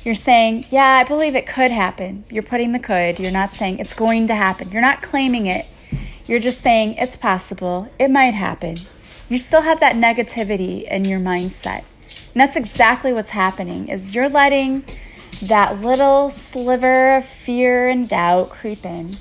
You're 0.04 0.14
saying, 0.14 0.66
Yeah, 0.70 0.98
I 0.98 1.04
believe 1.04 1.34
it 1.34 1.46
could 1.46 1.70
happen. 1.70 2.24
You're 2.30 2.42
putting 2.42 2.72
the 2.72 2.78
could. 2.78 3.18
You're 3.18 3.32
not 3.32 3.54
saying 3.54 3.78
it's 3.78 3.94
going 3.94 4.26
to 4.26 4.34
happen. 4.34 4.70
You're 4.70 4.82
not 4.82 5.02
claiming 5.02 5.46
it. 5.46 5.66
You're 6.26 6.40
just 6.40 6.62
saying 6.62 6.94
it's 6.94 7.16
possible. 7.16 7.88
It 7.98 8.10
might 8.10 8.34
happen. 8.34 8.78
You 9.28 9.38
still 9.38 9.62
have 9.62 9.80
that 9.80 9.96
negativity 9.96 10.86
in 10.88 11.04
your 11.04 11.20
mindset. 11.20 11.84
And 12.34 12.40
that's 12.40 12.56
exactly 12.56 13.12
what's 13.12 13.30
happening 13.30 13.88
is 13.88 14.14
you're 14.14 14.28
letting 14.28 14.84
that 15.42 15.80
little 15.80 16.30
sliver 16.30 17.16
of 17.16 17.24
fear 17.24 17.88
and 17.88 18.08
doubt 18.08 18.50
creep 18.50 18.84
in. 18.84 19.14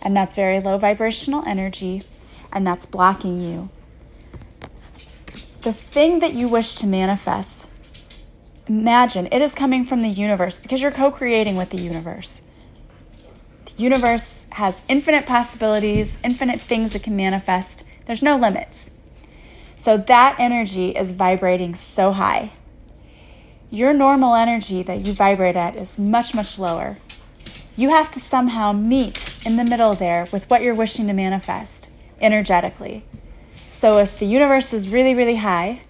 And 0.00 0.16
that's 0.16 0.34
very 0.34 0.60
low 0.60 0.78
vibrational 0.78 1.44
energy 1.46 2.02
and 2.52 2.66
that's 2.66 2.86
blocking 2.86 3.40
you. 3.40 3.68
The 5.62 5.72
thing 5.72 6.20
that 6.20 6.32
you 6.32 6.48
wish 6.48 6.76
to 6.76 6.86
manifest, 6.86 7.68
imagine 8.66 9.28
it 9.30 9.42
is 9.42 9.54
coming 9.54 9.84
from 9.84 10.00
the 10.00 10.08
universe 10.08 10.58
because 10.58 10.80
you're 10.80 10.90
co 10.90 11.10
creating 11.10 11.56
with 11.56 11.70
the 11.70 11.80
universe. 11.80 12.40
The 13.66 13.82
universe 13.82 14.46
has 14.50 14.80
infinite 14.88 15.26
possibilities, 15.26 16.18
infinite 16.24 16.60
things 16.60 16.94
that 16.94 17.02
can 17.02 17.14
manifest. 17.14 17.84
There's 18.06 18.22
no 18.22 18.36
limits. 18.36 18.92
So 19.80 19.96
that 19.96 20.36
energy 20.38 20.90
is 20.90 21.12
vibrating 21.12 21.74
so 21.74 22.12
high. 22.12 22.52
Your 23.70 23.94
normal 23.94 24.34
energy 24.34 24.82
that 24.82 25.06
you 25.06 25.14
vibrate 25.14 25.56
at 25.56 25.74
is 25.74 25.98
much, 25.98 26.34
much 26.34 26.58
lower. 26.58 26.98
You 27.76 27.88
have 27.88 28.10
to 28.10 28.20
somehow 28.20 28.72
meet 28.72 29.38
in 29.46 29.56
the 29.56 29.64
middle 29.64 29.94
there 29.94 30.26
with 30.34 30.44
what 30.50 30.60
you're 30.60 30.74
wishing 30.74 31.06
to 31.06 31.14
manifest 31.14 31.88
energetically. 32.20 33.06
So 33.72 33.96
if 33.96 34.18
the 34.18 34.26
universe 34.26 34.74
is 34.74 34.90
really, 34.90 35.14
really 35.14 35.36
high, 35.36 35.80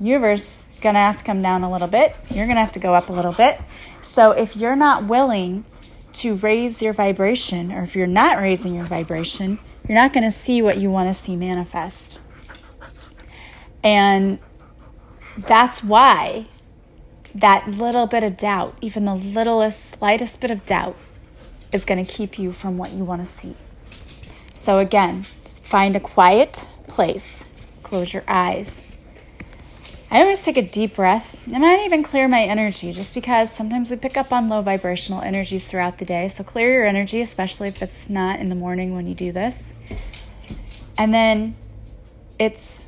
universe 0.00 0.66
is 0.72 0.80
going 0.80 0.94
to 0.94 1.00
have 1.00 1.18
to 1.18 1.24
come 1.24 1.42
down 1.42 1.62
a 1.62 1.70
little 1.70 1.88
bit. 1.88 2.16
You're 2.30 2.46
going 2.46 2.56
to 2.56 2.62
have 2.62 2.72
to 2.72 2.80
go 2.80 2.94
up 2.94 3.10
a 3.10 3.12
little 3.12 3.34
bit. 3.34 3.60
So 4.00 4.30
if 4.30 4.56
you're 4.56 4.76
not 4.76 5.04
willing 5.04 5.66
to 6.14 6.36
raise 6.36 6.80
your 6.80 6.94
vibration, 6.94 7.70
or 7.70 7.82
if 7.82 7.94
you're 7.94 8.06
not 8.06 8.38
raising 8.38 8.74
your 8.74 8.86
vibration, 8.86 9.58
you're 9.86 9.98
not 9.98 10.14
going 10.14 10.24
to 10.24 10.30
see 10.30 10.62
what 10.62 10.78
you 10.78 10.90
want 10.90 11.14
to 11.14 11.22
see 11.22 11.36
manifest. 11.36 12.18
And 13.82 14.38
that's 15.38 15.82
why 15.82 16.46
that 17.34 17.68
little 17.70 18.06
bit 18.06 18.22
of 18.22 18.36
doubt, 18.36 18.76
even 18.80 19.04
the 19.04 19.14
littlest, 19.14 19.98
slightest 19.98 20.40
bit 20.40 20.50
of 20.50 20.66
doubt, 20.66 20.96
is 21.72 21.84
going 21.84 22.04
to 22.04 22.10
keep 22.10 22.38
you 22.38 22.52
from 22.52 22.76
what 22.76 22.92
you 22.92 23.04
want 23.04 23.22
to 23.22 23.26
see. 23.26 23.54
So, 24.54 24.78
again, 24.78 25.24
find 25.44 25.96
a 25.96 26.00
quiet 26.00 26.68
place, 26.88 27.44
close 27.82 28.12
your 28.12 28.24
eyes. 28.26 28.82
I 30.10 30.22
always 30.22 30.42
take 30.42 30.56
a 30.56 30.62
deep 30.62 30.96
breath. 30.96 31.40
I 31.46 31.58
might 31.58 31.84
even 31.84 32.02
clear 32.02 32.26
my 32.26 32.42
energy 32.42 32.90
just 32.90 33.14
because 33.14 33.52
sometimes 33.52 33.90
we 33.90 33.96
pick 33.96 34.16
up 34.16 34.32
on 34.32 34.48
low 34.48 34.60
vibrational 34.60 35.22
energies 35.22 35.68
throughout 35.68 35.98
the 35.98 36.04
day. 36.04 36.28
So, 36.28 36.42
clear 36.42 36.72
your 36.72 36.84
energy, 36.84 37.20
especially 37.20 37.68
if 37.68 37.80
it's 37.80 38.10
not 38.10 38.40
in 38.40 38.48
the 38.48 38.56
morning 38.56 38.94
when 38.94 39.06
you 39.06 39.14
do 39.14 39.30
this. 39.30 39.72
And 40.98 41.14
then 41.14 41.56
it's, 42.38 42.84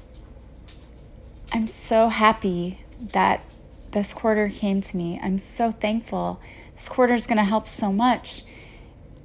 I'm 1.55 1.69
so 1.69 2.09
happy 2.09 2.81
that 3.13 3.45
this 3.91 4.15
quarter 4.15 4.49
came 4.49 4.81
to 4.81 4.97
me. 4.97 5.21
I'm 5.23 5.37
so 5.37 5.71
thankful. 5.71 6.41
This 6.75 6.89
quarter 6.89 7.13
is 7.13 7.27
going 7.27 7.37
to 7.37 7.45
help 7.45 7.69
so 7.69 7.93
much. 7.93 8.45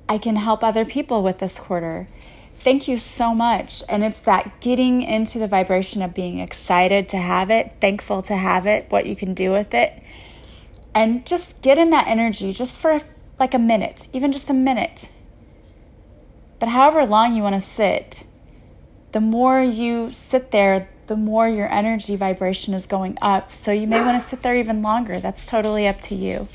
I 0.09 0.17
can 0.17 0.35
help 0.35 0.61
other 0.61 0.83
people 0.83 1.23
with 1.23 1.37
this 1.37 1.57
quarter. 1.57 2.09
Thank 2.55 2.89
you 2.89 2.97
so 2.97 3.33
much. 3.33 3.81
And 3.87 4.03
it's 4.03 4.19
that 4.21 4.59
getting 4.59 5.03
into 5.03 5.39
the 5.39 5.47
vibration 5.47 6.01
of 6.01 6.13
being 6.13 6.39
excited 6.39 7.07
to 7.09 7.17
have 7.17 7.49
it, 7.49 7.77
thankful 7.79 8.21
to 8.23 8.35
have 8.35 8.67
it, 8.67 8.87
what 8.89 9.05
you 9.05 9.15
can 9.15 9.33
do 9.33 9.51
with 9.51 9.73
it. 9.73 10.03
And 10.93 11.25
just 11.25 11.61
get 11.61 11.77
in 11.77 11.91
that 11.91 12.07
energy 12.07 12.51
just 12.51 12.77
for 12.77 12.99
like 13.39 13.53
a 13.53 13.59
minute, 13.59 14.09
even 14.11 14.33
just 14.33 14.49
a 14.49 14.53
minute. 14.53 15.13
But 16.59 16.69
however 16.69 17.05
long 17.05 17.35
you 17.35 17.41
want 17.41 17.55
to 17.55 17.61
sit, 17.61 18.25
the 19.13 19.21
more 19.21 19.61
you 19.61 20.11
sit 20.11 20.51
there, 20.51 20.89
the 21.07 21.15
more 21.15 21.47
your 21.47 21.71
energy 21.71 22.15
vibration 22.15 22.73
is 22.73 22.85
going 22.85 23.17
up. 23.21 23.53
So 23.53 23.71
you 23.71 23.87
may 23.87 24.01
want 24.01 24.21
to 24.21 24.25
sit 24.25 24.43
there 24.43 24.55
even 24.55 24.81
longer. 24.81 25.19
That's 25.19 25.45
totally 25.45 25.87
up 25.87 25.99
to 26.01 26.15
you. 26.15 26.47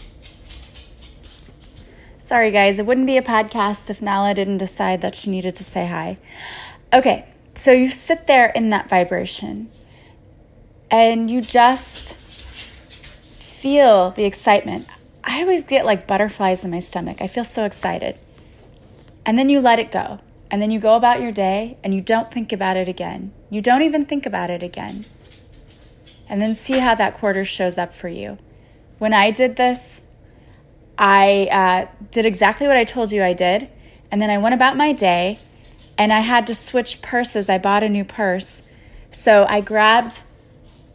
Sorry, 2.19 2.51
guys, 2.51 2.79
it 2.79 2.87
wouldn't 2.87 3.07
be 3.07 3.17
a 3.17 3.23
podcast 3.23 3.91
if 3.91 4.01
Nala 4.01 4.35
didn't 4.35 4.59
decide 4.59 5.01
that 5.03 5.15
she 5.15 5.31
needed 5.31 5.57
to 5.57 5.65
say 5.65 5.87
hi. 5.87 6.19
Okay, 6.93 7.27
so 7.55 7.73
you 7.73 7.91
sit 7.91 8.27
there 8.27 8.47
in 8.51 8.71
that 8.71 8.89
vibration 8.89 9.71
and 10.91 11.31
you 11.31 11.41
just 11.41 12.15
feel 12.15 14.11
the 14.13 14.25
excitement. 14.25 14.87
I 15.25 15.41
always 15.41 15.65
get 15.65 15.87
like 15.87 16.07
butterflies 16.07 16.65
in 16.65 16.71
my 16.71 16.79
stomach. 16.79 17.21
I 17.21 17.27
feel 17.27 17.45
so 17.45 17.65
excited. 17.65 18.19
And 19.25 19.39
then 19.39 19.49
you 19.49 19.61
let 19.61 19.79
it 19.79 19.91
go. 19.91 20.21
And 20.53 20.61
then 20.61 20.71
you 20.71 20.79
go 20.79 20.97
about 20.97 21.23
your 21.23 21.33
day 21.33 21.79
and 21.83 21.95
you 21.95 22.03
don't 22.03 22.31
think 22.31 22.53
about 22.53 22.77
it 22.77 22.87
again. 22.87 23.33
You 23.49 23.63
don't 23.63 23.81
even 23.81 24.05
think 24.05 24.27
about 24.27 24.51
it 24.51 24.63
again. 24.63 25.07
And 26.29 26.43
then 26.43 26.55
see 26.55 26.79
how 26.79 26.95
that 26.95 27.15
quarter 27.15 27.43
shows 27.43 27.79
up 27.79 27.95
for 27.95 28.09
you. 28.09 28.37
When 28.99 29.15
I 29.15 29.31
did 29.31 29.57
this, 29.57 30.03
I 30.99 31.49
uh, 31.51 32.05
did 32.11 32.27
exactly 32.27 32.67
what 32.67 32.77
I 32.77 32.85
told 32.85 33.13
you 33.13 33.23
I 33.25 33.33
did. 33.33 33.71
And 34.11 34.21
then 34.21 34.29
I 34.29 34.37
went 34.37 34.55
about 34.55 34.77
my 34.77 34.93
day 34.93 35.39
and 35.97 36.13
I 36.13 36.21
had 36.21 36.47
to 36.49 36.55
switch 36.55 37.01
purses. 37.01 37.49
I 37.49 37.57
bought 37.57 37.83
a 37.83 37.89
new 37.89 38.05
purse. 38.05 38.63
So 39.11 39.47
I 39.49 39.63
grabbed 39.63 40.23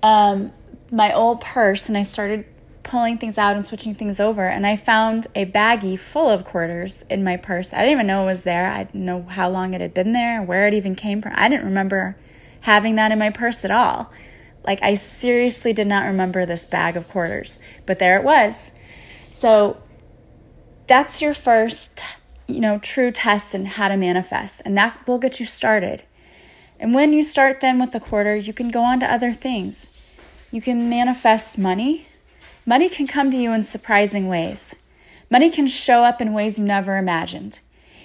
um, 0.04 0.54
my 0.92 1.12
old 1.12 1.42
purse 1.42 1.90
and 1.90 1.98
I 1.98 2.04
started 2.04 2.46
pulling 2.88 3.18
things 3.18 3.38
out 3.38 3.56
and 3.56 3.66
switching 3.66 3.94
things 3.94 4.20
over. 4.20 4.48
And 4.48 4.66
I 4.66 4.76
found 4.76 5.28
a 5.36 5.46
baggie 5.46 6.00
full 6.00 6.30
of 6.30 6.46
quarters 6.46 7.04
in 7.10 7.24
my 7.24 7.38
purse. 7.38 7.74
I 7.74 7.80
didn't 7.80 7.92
even 7.92 8.08
know 8.08 8.24
it 8.24 8.28
was 8.28 8.44
there. 8.44 8.72
I 8.72 8.84
didn't 8.84 9.06
know 9.06 9.24
how 9.24 9.50
long 9.50 9.74
it 9.74 9.82
had 9.82 9.94
been 9.94 10.14
there, 10.14 10.42
where 10.42 10.68
it 10.68 10.74
even 10.74 10.96
came 10.96 11.22
from. 11.22 11.34
I 11.36 11.50
didn't 11.50 11.66
remember 11.66 12.18
having 12.62 12.96
that 12.96 13.12
in 13.12 13.20
my 13.20 13.30
purse 13.30 13.64
at 13.64 13.72
all. 13.72 14.12
Like, 14.64 14.82
I 14.82 14.96
seriously 14.96 15.72
did 15.72 15.88
not 15.88 16.06
remember 16.06 16.46
this 16.46 16.66
bag 16.66 16.98
of 16.98 17.08
quarters, 17.08 17.60
but 17.86 18.00
there 18.00 18.18
it 18.18 18.24
was. 18.24 18.72
So, 19.30 19.82
that's 20.88 21.22
your 21.22 21.34
first, 21.34 22.04
you 22.48 22.60
know, 22.60 22.80
true 22.80 23.12
test 23.12 23.54
in 23.54 23.66
how 23.66 23.88
to 23.90 23.98
manifest, 23.98 24.62
and 24.66 24.78
that 24.78 25.06
will 25.08 25.20
get 25.20 25.40
you 25.40 25.46
started. 25.46 26.04
And 26.80 26.94
when 26.94 27.14
you 27.14 27.24
start 27.24 27.60
then 27.60 27.80
with 27.80 27.92
the 27.92 28.00
quarter, 28.00 28.36
you 28.36 28.54
can 28.54 28.70
go 28.70 28.84
on 28.84 29.00
to 29.00 29.12
other 29.12 29.34
things. 29.34 29.90
You 30.52 30.62
can 30.62 30.90
manifest 30.90 31.58
money, 31.58 32.08
Money 32.70 32.90
can 32.90 33.08
come 33.08 33.32
to 33.32 33.38
you 33.38 33.54
in 33.54 33.64
surprising 33.64 34.28
ways. 34.28 34.76
Money 35.30 35.50
can 35.50 35.68
show 35.68 36.04
up 36.04 36.20
in 36.20 36.34
ways 36.34 36.60
you 36.60 36.66
never 36.66 36.98
imagined. 36.98 37.62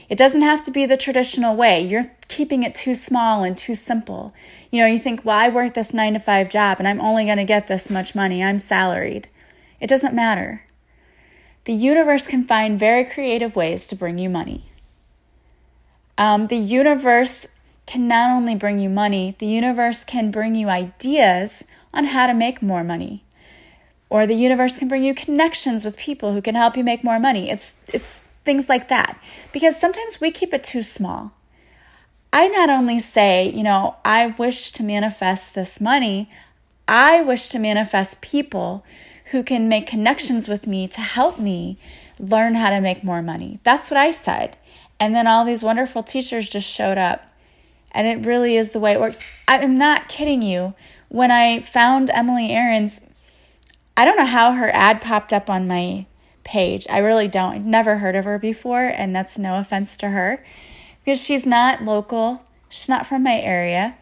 It 0.09 0.17
doesn't 0.17 0.43
have 0.43 0.63
to 0.63 0.71
be 0.71 0.87
the 0.87 0.97
traditional 0.97 1.57
way. 1.57 1.85
You're 1.85 2.13
keeping 2.29 2.63
it 2.63 2.73
too 2.73 2.95
small 2.95 3.43
and 3.43 3.57
too 3.57 3.75
simple. 3.75 4.33
You 4.71 4.79
know, 4.79 4.87
you 4.87 5.01
think, 5.01 5.25
well, 5.25 5.37
I 5.37 5.49
work 5.49 5.75
this 5.75 5.93
nine 5.93 6.13
to 6.13 6.21
five 6.21 6.49
job 6.49 6.79
and 6.79 6.87
I'm 6.87 7.01
only 7.01 7.25
going 7.25 7.39
to 7.39 7.45
get 7.45 7.67
this 7.67 7.91
much 7.91 8.15
money. 8.15 8.41
I'm 8.41 8.61
salaried. 8.61 9.29
It 9.81 9.89
doesn't 9.89 10.15
matter. 10.15 10.65
The 11.65 11.73
universe 11.73 12.29
can 12.29 12.45
find 12.45 12.79
very 12.79 13.05
creative 13.05 13.57
ways 13.57 13.85
to 13.89 13.97
bring 13.97 14.19
you 14.19 14.31
money. 14.31 14.67
Um, 16.17 16.47
the 16.47 16.57
universe 16.57 17.49
can 17.87 18.07
not 18.07 18.31
only 18.31 18.55
bring 18.55 18.79
you 18.79 18.89
money, 18.89 19.35
the 19.41 19.47
universe 19.47 20.05
can 20.05 20.31
bring 20.31 20.55
you 20.55 20.69
ideas 20.69 21.65
on 21.93 22.05
how 22.05 22.29
to 22.29 22.35
make 22.35 22.63
more 22.63 22.85
money 22.85 23.25
or 24.13 24.27
the 24.27 24.35
universe 24.35 24.77
can 24.77 24.89
bring 24.89 25.03
you 25.03 25.15
connections 25.15 25.87
with 25.87 25.97
people 25.97 26.35
who 26.35 26.43
can 26.43 26.55
help 26.55 26.77
you 26.77 26.85
make 26.85 27.03
more 27.03 27.19
money. 27.19 27.49
It's 27.49 27.81
it's 27.95 28.21
things 28.45 28.69
like 28.69 28.89
that. 28.89 29.19
Because 29.53 29.81
sometimes 29.81 30.21
we 30.21 30.31
keep 30.31 30.53
it 30.53 30.63
too 30.63 30.83
small. 30.83 31.33
I 32.31 32.47
not 32.49 32.69
only 32.69 32.99
say, 32.99 33.49
you 33.49 33.63
know, 33.63 33.97
I 34.05 34.27
wish 34.27 34.71
to 34.73 34.83
manifest 34.83 35.55
this 35.55 35.81
money, 35.81 36.31
I 36.87 37.23
wish 37.23 37.49
to 37.49 37.59
manifest 37.59 38.21
people 38.21 38.85
who 39.31 39.43
can 39.43 39.67
make 39.67 39.87
connections 39.87 40.47
with 40.47 40.67
me 40.67 40.87
to 40.89 41.01
help 41.01 41.39
me 41.39 41.79
learn 42.19 42.57
how 42.57 42.69
to 42.69 42.83
make 42.83 43.03
more 43.03 43.23
money. 43.23 43.61
That's 43.65 43.91
what 43.91 43.97
I 43.97 44.11
said. 44.11 44.59
And 45.01 45.15
then 45.15 45.27
all 45.27 45.47
these 45.47 45.63
wonderful 45.63 46.03
teachers 46.03 46.51
just 46.51 46.69
showed 46.69 46.99
up. 46.99 47.31
And 47.93 48.07
it 48.07 48.27
really 48.27 48.59
is 48.59 48.73
the 48.73 48.81
way 48.81 48.93
it 48.93 49.01
works. 49.01 49.33
I'm 49.49 49.79
not 49.79 50.11
kidding 50.11 50.43
you. 50.43 50.75
When 51.09 51.31
I 51.31 51.61
found 51.61 52.11
Emily 52.11 52.51
Aarons, 52.51 53.01
I 53.97 54.05
don't 54.05 54.17
know 54.17 54.25
how 54.25 54.53
her 54.53 54.71
ad 54.75 55.01
popped 55.01 55.33
up 55.33 55.51
on 55.51 55.69
my 55.69 56.07
page. 56.45 56.87
I 56.89 56.99
really 56.99 57.29
don't. 57.29 57.55
I've 57.55 57.65
never 57.65 57.99
heard 57.99 58.17
of 58.17 58.25
her 58.25 58.39
before, 58.39 58.85
and 58.85 59.15
that's 59.15 59.39
no 59.39 59.59
offense 59.59 59.97
to 59.99 60.11
her 60.11 60.43
because 61.05 61.23
she's 61.23 61.45
not 61.45 61.85
local. 61.85 62.43
She's 62.69 62.89
not 62.89 63.07
from 63.07 63.23
my 63.23 63.39
area. 63.39 63.97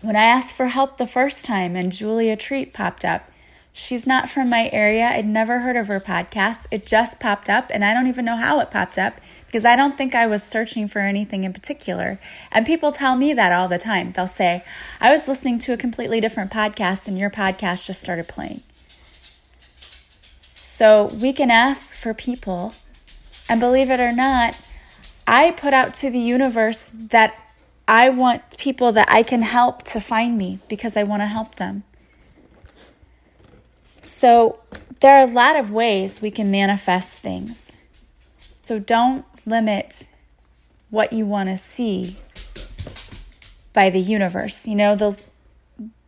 When 0.00 0.16
I 0.16 0.24
asked 0.24 0.56
for 0.56 0.66
help 0.66 0.96
the 0.96 1.06
first 1.06 1.44
time 1.44 1.76
and 1.76 1.92
Julia 1.92 2.36
Treat 2.36 2.72
popped 2.72 3.04
up, 3.04 3.30
she's 3.72 4.06
not 4.06 4.30
from 4.30 4.48
my 4.48 4.70
area. 4.72 5.08
I'd 5.08 5.26
never 5.26 5.60
heard 5.60 5.76
of 5.76 5.88
her 5.88 6.00
podcast. 6.00 6.66
It 6.70 6.86
just 6.86 7.20
popped 7.20 7.50
up, 7.50 7.70
and 7.70 7.84
I 7.84 7.92
don't 7.92 8.08
even 8.08 8.24
know 8.24 8.36
how 8.36 8.60
it 8.60 8.70
popped 8.70 8.98
up 8.98 9.20
because 9.46 9.66
I 9.66 9.76
don't 9.76 9.98
think 9.98 10.14
I 10.14 10.26
was 10.26 10.42
searching 10.42 10.88
for 10.88 11.00
anything 11.00 11.44
in 11.44 11.52
particular. 11.52 12.18
And 12.50 12.64
people 12.64 12.92
tell 12.92 13.14
me 13.14 13.34
that 13.34 13.52
all 13.52 13.68
the 13.68 13.78
time. 13.78 14.12
They'll 14.12 14.26
say, 14.26 14.64
I 15.00 15.12
was 15.12 15.28
listening 15.28 15.58
to 15.60 15.74
a 15.74 15.76
completely 15.76 16.18
different 16.20 16.50
podcast, 16.50 17.06
and 17.06 17.18
your 17.18 17.30
podcast 17.30 17.86
just 17.86 18.00
started 18.00 18.26
playing. 18.26 18.62
So 20.62 21.06
we 21.06 21.32
can 21.32 21.50
ask 21.50 21.94
for 21.94 22.14
people, 22.14 22.72
and 23.48 23.60
believe 23.60 23.90
it 23.90 23.98
or 23.98 24.12
not, 24.12 24.60
I 25.26 25.50
put 25.50 25.74
out 25.74 25.92
to 25.94 26.10
the 26.10 26.20
universe 26.20 26.88
that 26.94 27.34
I 27.88 28.10
want 28.10 28.56
people 28.58 28.92
that 28.92 29.10
I 29.10 29.24
can 29.24 29.42
help 29.42 29.82
to 29.84 30.00
find 30.00 30.38
me 30.38 30.60
because 30.68 30.96
I 30.96 31.02
want 31.02 31.22
to 31.22 31.26
help 31.26 31.56
them. 31.56 31.82
So, 34.02 34.60
there 35.00 35.16
are 35.16 35.24
a 35.24 35.30
lot 35.30 35.56
of 35.56 35.70
ways 35.70 36.22
we 36.22 36.30
can 36.30 36.50
manifest 36.50 37.18
things. 37.18 37.72
So, 38.62 38.78
don't 38.78 39.24
limit 39.44 40.08
what 40.90 41.12
you 41.12 41.26
want 41.26 41.48
to 41.48 41.56
see 41.56 42.16
by 43.72 43.90
the 43.90 44.00
universe. 44.00 44.66
You 44.68 44.76
know, 44.76 44.94
the 44.94 45.18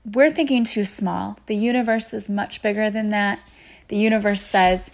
we're 0.04 0.30
thinking 0.30 0.64
too 0.64 0.84
small. 0.84 1.38
The 1.46 1.56
universe 1.56 2.12
is 2.12 2.28
much 2.28 2.62
bigger 2.62 2.90
than 2.90 3.08
that. 3.08 3.40
The 3.88 3.97
universe 3.97 4.43
says, 4.43 4.91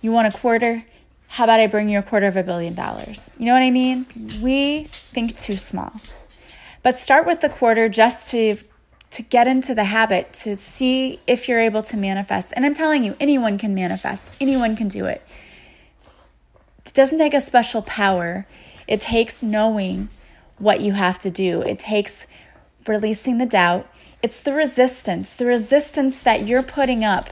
"You 0.00 0.12
want 0.12 0.32
a 0.32 0.38
quarter? 0.38 0.84
How 1.28 1.44
about 1.44 1.60
I 1.60 1.66
bring 1.66 1.88
you 1.88 1.98
a 1.98 2.02
quarter 2.02 2.26
of 2.26 2.36
a 2.36 2.42
billion 2.42 2.74
dollars?" 2.74 3.30
You 3.38 3.46
know 3.46 3.54
what 3.54 3.62
I 3.62 3.70
mean? 3.70 4.06
We 4.42 4.84
think 4.84 5.36
too 5.36 5.56
small. 5.56 5.92
But 6.82 6.98
start 6.98 7.26
with 7.26 7.40
the 7.40 7.48
quarter 7.48 7.88
just 7.88 8.30
to 8.30 8.56
to 9.10 9.22
get 9.22 9.48
into 9.48 9.74
the 9.74 9.84
habit 9.84 10.32
to 10.32 10.56
see 10.56 11.18
if 11.26 11.48
you're 11.48 11.58
able 11.58 11.82
to 11.82 11.96
manifest. 11.96 12.52
And 12.54 12.64
I'm 12.64 12.74
telling 12.74 13.02
you, 13.02 13.16
anyone 13.18 13.58
can 13.58 13.74
manifest. 13.74 14.32
Anyone 14.40 14.76
can 14.76 14.86
do 14.86 15.04
it. 15.06 15.20
It 16.86 16.94
doesn't 16.94 17.18
take 17.18 17.34
a 17.34 17.40
special 17.40 17.82
power. 17.82 18.46
It 18.86 19.00
takes 19.00 19.42
knowing 19.42 20.10
what 20.58 20.80
you 20.80 20.92
have 20.92 21.18
to 21.20 21.30
do. 21.30 21.60
It 21.62 21.78
takes 21.78 22.28
releasing 22.86 23.38
the 23.38 23.46
doubt. 23.46 23.88
It's 24.22 24.40
the 24.40 24.54
resistance, 24.54 25.32
the 25.32 25.46
resistance 25.46 26.20
that 26.20 26.46
you're 26.46 26.62
putting 26.62 27.04
up 27.04 27.30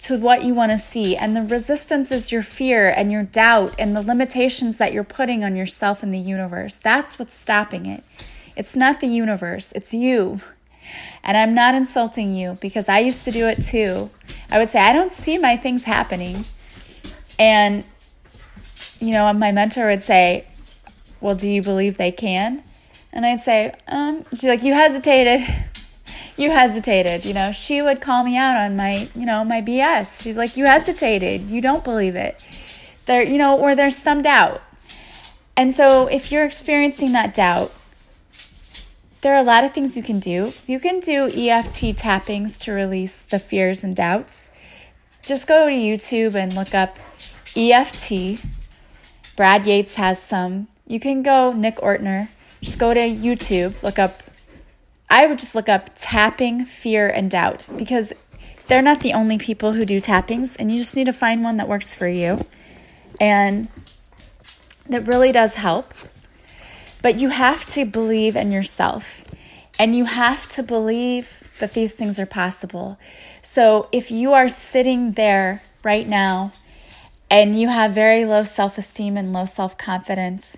to 0.00 0.16
what 0.16 0.42
you 0.42 0.54
want 0.54 0.72
to 0.72 0.78
see. 0.78 1.16
And 1.16 1.36
the 1.36 1.42
resistance 1.42 2.10
is 2.10 2.32
your 2.32 2.42
fear 2.42 2.88
and 2.88 3.12
your 3.12 3.22
doubt 3.22 3.74
and 3.78 3.94
the 3.94 4.02
limitations 4.02 4.78
that 4.78 4.92
you're 4.92 5.04
putting 5.04 5.44
on 5.44 5.56
yourself 5.56 6.02
and 6.02 6.12
the 6.12 6.18
universe. 6.18 6.76
That's 6.76 7.18
what's 7.18 7.34
stopping 7.34 7.86
it. 7.86 8.02
It's 8.56 8.74
not 8.74 9.00
the 9.00 9.06
universe, 9.06 9.72
it's 9.72 9.92
you. 9.92 10.40
And 11.22 11.36
I'm 11.36 11.54
not 11.54 11.74
insulting 11.74 12.34
you 12.34 12.58
because 12.60 12.88
I 12.88 12.98
used 13.00 13.24
to 13.26 13.30
do 13.30 13.46
it 13.46 13.62
too. 13.62 14.10
I 14.50 14.58
would 14.58 14.68
say, 14.68 14.80
I 14.80 14.92
don't 14.92 15.12
see 15.12 15.38
my 15.38 15.56
things 15.56 15.84
happening. 15.84 16.46
And, 17.38 17.84
you 19.00 19.12
know, 19.12 19.32
my 19.32 19.52
mentor 19.52 19.86
would 19.86 20.02
say, 20.02 20.46
Well, 21.20 21.34
do 21.34 21.50
you 21.50 21.62
believe 21.62 21.96
they 21.96 22.10
can? 22.10 22.62
And 23.12 23.26
I'd 23.26 23.40
say, 23.40 23.74
um, 23.86 24.24
she's 24.30 24.44
like, 24.44 24.62
You 24.62 24.72
hesitated. 24.72 25.46
You 26.40 26.50
hesitated. 26.52 27.26
You 27.26 27.34
know, 27.34 27.52
she 27.52 27.82
would 27.82 28.00
call 28.00 28.24
me 28.24 28.34
out 28.38 28.56
on 28.56 28.74
my, 28.74 29.10
you 29.14 29.26
know, 29.26 29.44
my 29.44 29.60
BS. 29.60 30.22
She's 30.22 30.38
like, 30.38 30.56
You 30.56 30.64
hesitated. 30.64 31.50
You 31.50 31.60
don't 31.60 31.84
believe 31.84 32.16
it. 32.16 32.42
There, 33.04 33.22
you 33.22 33.36
know, 33.36 33.58
or 33.58 33.74
there's 33.74 33.98
some 33.98 34.22
doubt. 34.22 34.62
And 35.54 35.74
so 35.74 36.06
if 36.06 36.32
you're 36.32 36.46
experiencing 36.46 37.12
that 37.12 37.34
doubt, 37.34 37.74
there 39.20 39.34
are 39.34 39.40
a 39.40 39.42
lot 39.42 39.64
of 39.64 39.74
things 39.74 39.98
you 39.98 40.02
can 40.02 40.18
do. 40.18 40.54
You 40.66 40.80
can 40.80 41.00
do 41.00 41.26
EFT 41.28 41.94
tappings 41.94 42.58
to 42.60 42.72
release 42.72 43.20
the 43.20 43.38
fears 43.38 43.84
and 43.84 43.94
doubts. 43.94 44.50
Just 45.22 45.46
go 45.46 45.68
to 45.68 45.74
YouTube 45.74 46.34
and 46.34 46.54
look 46.54 46.74
up 46.74 46.98
EFT. 47.54 48.42
Brad 49.36 49.66
Yates 49.66 49.96
has 49.96 50.22
some. 50.22 50.68
You 50.86 51.00
can 51.00 51.22
go 51.22 51.52
Nick 51.52 51.76
Ortner. 51.76 52.30
Just 52.62 52.78
go 52.78 52.94
to 52.94 53.00
YouTube, 53.00 53.82
look 53.82 53.98
up 53.98 54.22
I 55.10 55.26
would 55.26 55.38
just 55.38 55.56
look 55.56 55.68
up 55.68 55.90
tapping 55.96 56.64
fear 56.64 57.08
and 57.08 57.28
doubt 57.28 57.66
because 57.76 58.12
they're 58.68 58.80
not 58.80 59.00
the 59.00 59.12
only 59.12 59.36
people 59.36 59.72
who 59.72 59.84
do 59.84 59.98
tappings 60.00 60.54
and 60.54 60.70
you 60.70 60.78
just 60.78 60.96
need 60.96 61.06
to 61.06 61.12
find 61.12 61.42
one 61.42 61.56
that 61.56 61.68
works 61.68 61.92
for 61.92 62.06
you. 62.06 62.46
And 63.20 63.68
that 64.88 65.08
really 65.08 65.32
does 65.32 65.56
help. 65.56 65.92
But 67.02 67.18
you 67.18 67.30
have 67.30 67.66
to 67.66 67.84
believe 67.84 68.36
in 68.36 68.52
yourself 68.52 69.24
and 69.80 69.96
you 69.96 70.04
have 70.04 70.46
to 70.50 70.62
believe 70.62 71.42
that 71.58 71.72
these 71.72 71.94
things 71.94 72.20
are 72.20 72.26
possible. 72.26 72.98
So 73.42 73.88
if 73.90 74.10
you 74.10 74.32
are 74.32 74.48
sitting 74.48 75.12
there 75.12 75.62
right 75.82 76.06
now 76.06 76.52
and 77.28 77.58
you 77.58 77.68
have 77.68 77.92
very 77.92 78.24
low 78.24 78.44
self 78.44 78.78
esteem 78.78 79.16
and 79.16 79.32
low 79.32 79.46
self 79.46 79.76
confidence, 79.76 80.56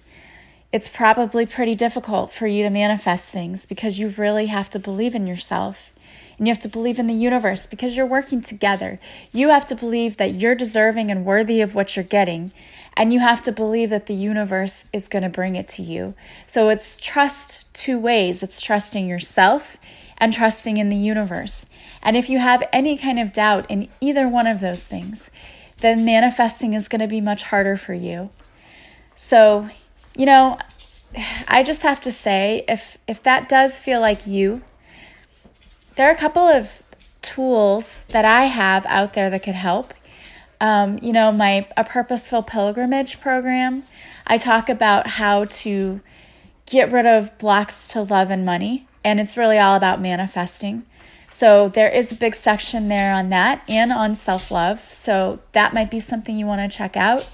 it's 0.72 0.88
probably 0.88 1.44
pretty 1.44 1.74
difficult 1.74 2.32
for 2.32 2.46
you 2.46 2.62
to 2.62 2.70
manifest 2.70 3.30
things 3.30 3.66
because 3.66 3.98
you 3.98 4.08
really 4.16 4.46
have 4.46 4.70
to 4.70 4.78
believe 4.78 5.14
in 5.14 5.26
yourself 5.26 5.92
and 6.38 6.48
you 6.48 6.52
have 6.52 6.62
to 6.62 6.68
believe 6.68 6.98
in 6.98 7.06
the 7.06 7.14
universe 7.14 7.66
because 7.66 7.96
you're 7.96 8.06
working 8.06 8.40
together. 8.40 8.98
You 9.32 9.50
have 9.50 9.66
to 9.66 9.76
believe 9.76 10.16
that 10.16 10.34
you're 10.34 10.54
deserving 10.54 11.10
and 11.10 11.24
worthy 11.24 11.60
of 11.60 11.74
what 11.74 11.94
you're 11.94 12.04
getting. 12.04 12.52
And 12.96 13.12
you 13.12 13.20
have 13.20 13.42
to 13.42 13.52
believe 13.52 13.90
that 13.90 14.06
the 14.06 14.14
universe 14.14 14.88
is 14.92 15.08
going 15.08 15.22
to 15.22 15.28
bring 15.28 15.56
it 15.56 15.68
to 15.68 15.82
you. 15.82 16.14
So 16.46 16.68
it's 16.68 16.98
trust 16.98 17.64
two 17.74 17.98
ways 17.98 18.42
it's 18.42 18.60
trusting 18.60 19.06
yourself 19.06 19.76
and 20.18 20.32
trusting 20.32 20.78
in 20.78 20.88
the 20.88 20.96
universe. 20.96 21.66
And 22.02 22.16
if 22.16 22.28
you 22.28 22.38
have 22.38 22.66
any 22.72 22.98
kind 22.98 23.20
of 23.20 23.32
doubt 23.32 23.70
in 23.70 23.88
either 24.00 24.28
one 24.28 24.46
of 24.46 24.60
those 24.60 24.84
things, 24.84 25.30
then 25.78 26.04
manifesting 26.04 26.74
is 26.74 26.88
going 26.88 27.00
to 27.00 27.08
be 27.08 27.20
much 27.20 27.44
harder 27.44 27.76
for 27.76 27.94
you. 27.94 28.30
So, 29.14 29.68
you 30.16 30.26
know, 30.26 30.58
I 31.48 31.62
just 31.62 31.82
have 31.82 32.00
to 32.02 32.12
say 32.12 32.64
if 32.68 32.98
if 33.06 33.22
that 33.22 33.48
does 33.48 33.78
feel 33.78 34.00
like 34.00 34.26
you, 34.26 34.62
there 35.96 36.08
are 36.08 36.12
a 36.12 36.18
couple 36.18 36.42
of 36.42 36.82
tools 37.20 38.04
that 38.08 38.24
I 38.24 38.44
have 38.44 38.84
out 38.86 39.12
there 39.14 39.30
that 39.30 39.42
could 39.42 39.54
help. 39.54 39.94
Um, 40.60 40.98
you 41.02 41.12
know, 41.12 41.32
my 41.32 41.66
a 41.76 41.84
purposeful 41.84 42.42
pilgrimage 42.42 43.20
program. 43.20 43.84
I 44.26 44.38
talk 44.38 44.68
about 44.68 45.06
how 45.06 45.46
to 45.46 46.00
get 46.66 46.92
rid 46.92 47.06
of 47.06 47.36
blocks 47.38 47.88
to 47.88 48.02
love 48.02 48.30
and 48.30 48.46
money, 48.46 48.86
and 49.04 49.20
it's 49.20 49.36
really 49.36 49.58
all 49.58 49.76
about 49.76 50.00
manifesting. 50.00 50.84
So 51.28 51.70
there 51.70 51.88
is 51.88 52.12
a 52.12 52.14
big 52.14 52.34
section 52.34 52.88
there 52.88 53.14
on 53.14 53.30
that 53.30 53.62
and 53.66 53.90
on 53.90 54.14
self 54.14 54.50
love. 54.50 54.80
So 54.92 55.40
that 55.52 55.72
might 55.72 55.90
be 55.90 55.98
something 55.98 56.36
you 56.36 56.46
want 56.46 56.60
to 56.70 56.76
check 56.76 56.96
out. 56.96 57.28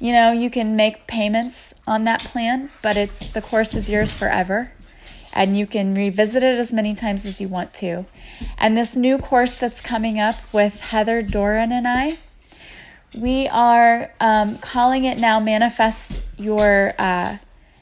You 0.00 0.12
know, 0.12 0.32
you 0.32 0.50
can 0.50 0.76
make 0.76 1.06
payments 1.06 1.74
on 1.86 2.04
that 2.04 2.20
plan, 2.20 2.70
but 2.82 2.96
it's 2.96 3.28
the 3.28 3.42
course 3.42 3.74
is 3.74 3.90
yours 3.90 4.12
forever. 4.12 4.72
And 5.32 5.56
you 5.56 5.66
can 5.66 5.94
revisit 5.94 6.42
it 6.42 6.58
as 6.58 6.72
many 6.72 6.94
times 6.94 7.24
as 7.24 7.40
you 7.40 7.48
want 7.48 7.74
to. 7.74 8.06
And 8.56 8.76
this 8.76 8.96
new 8.96 9.18
course 9.18 9.54
that's 9.54 9.80
coming 9.80 10.18
up 10.18 10.36
with 10.52 10.80
Heather 10.80 11.22
Doran 11.22 11.70
and 11.70 11.86
I, 11.86 12.18
we 13.16 13.48
are 13.48 14.12
um, 14.20 14.58
calling 14.58 15.04
it 15.04 15.18
now 15.18 15.40
Manifest 15.40 16.24
Your 16.38 16.94
uh, 16.98 17.38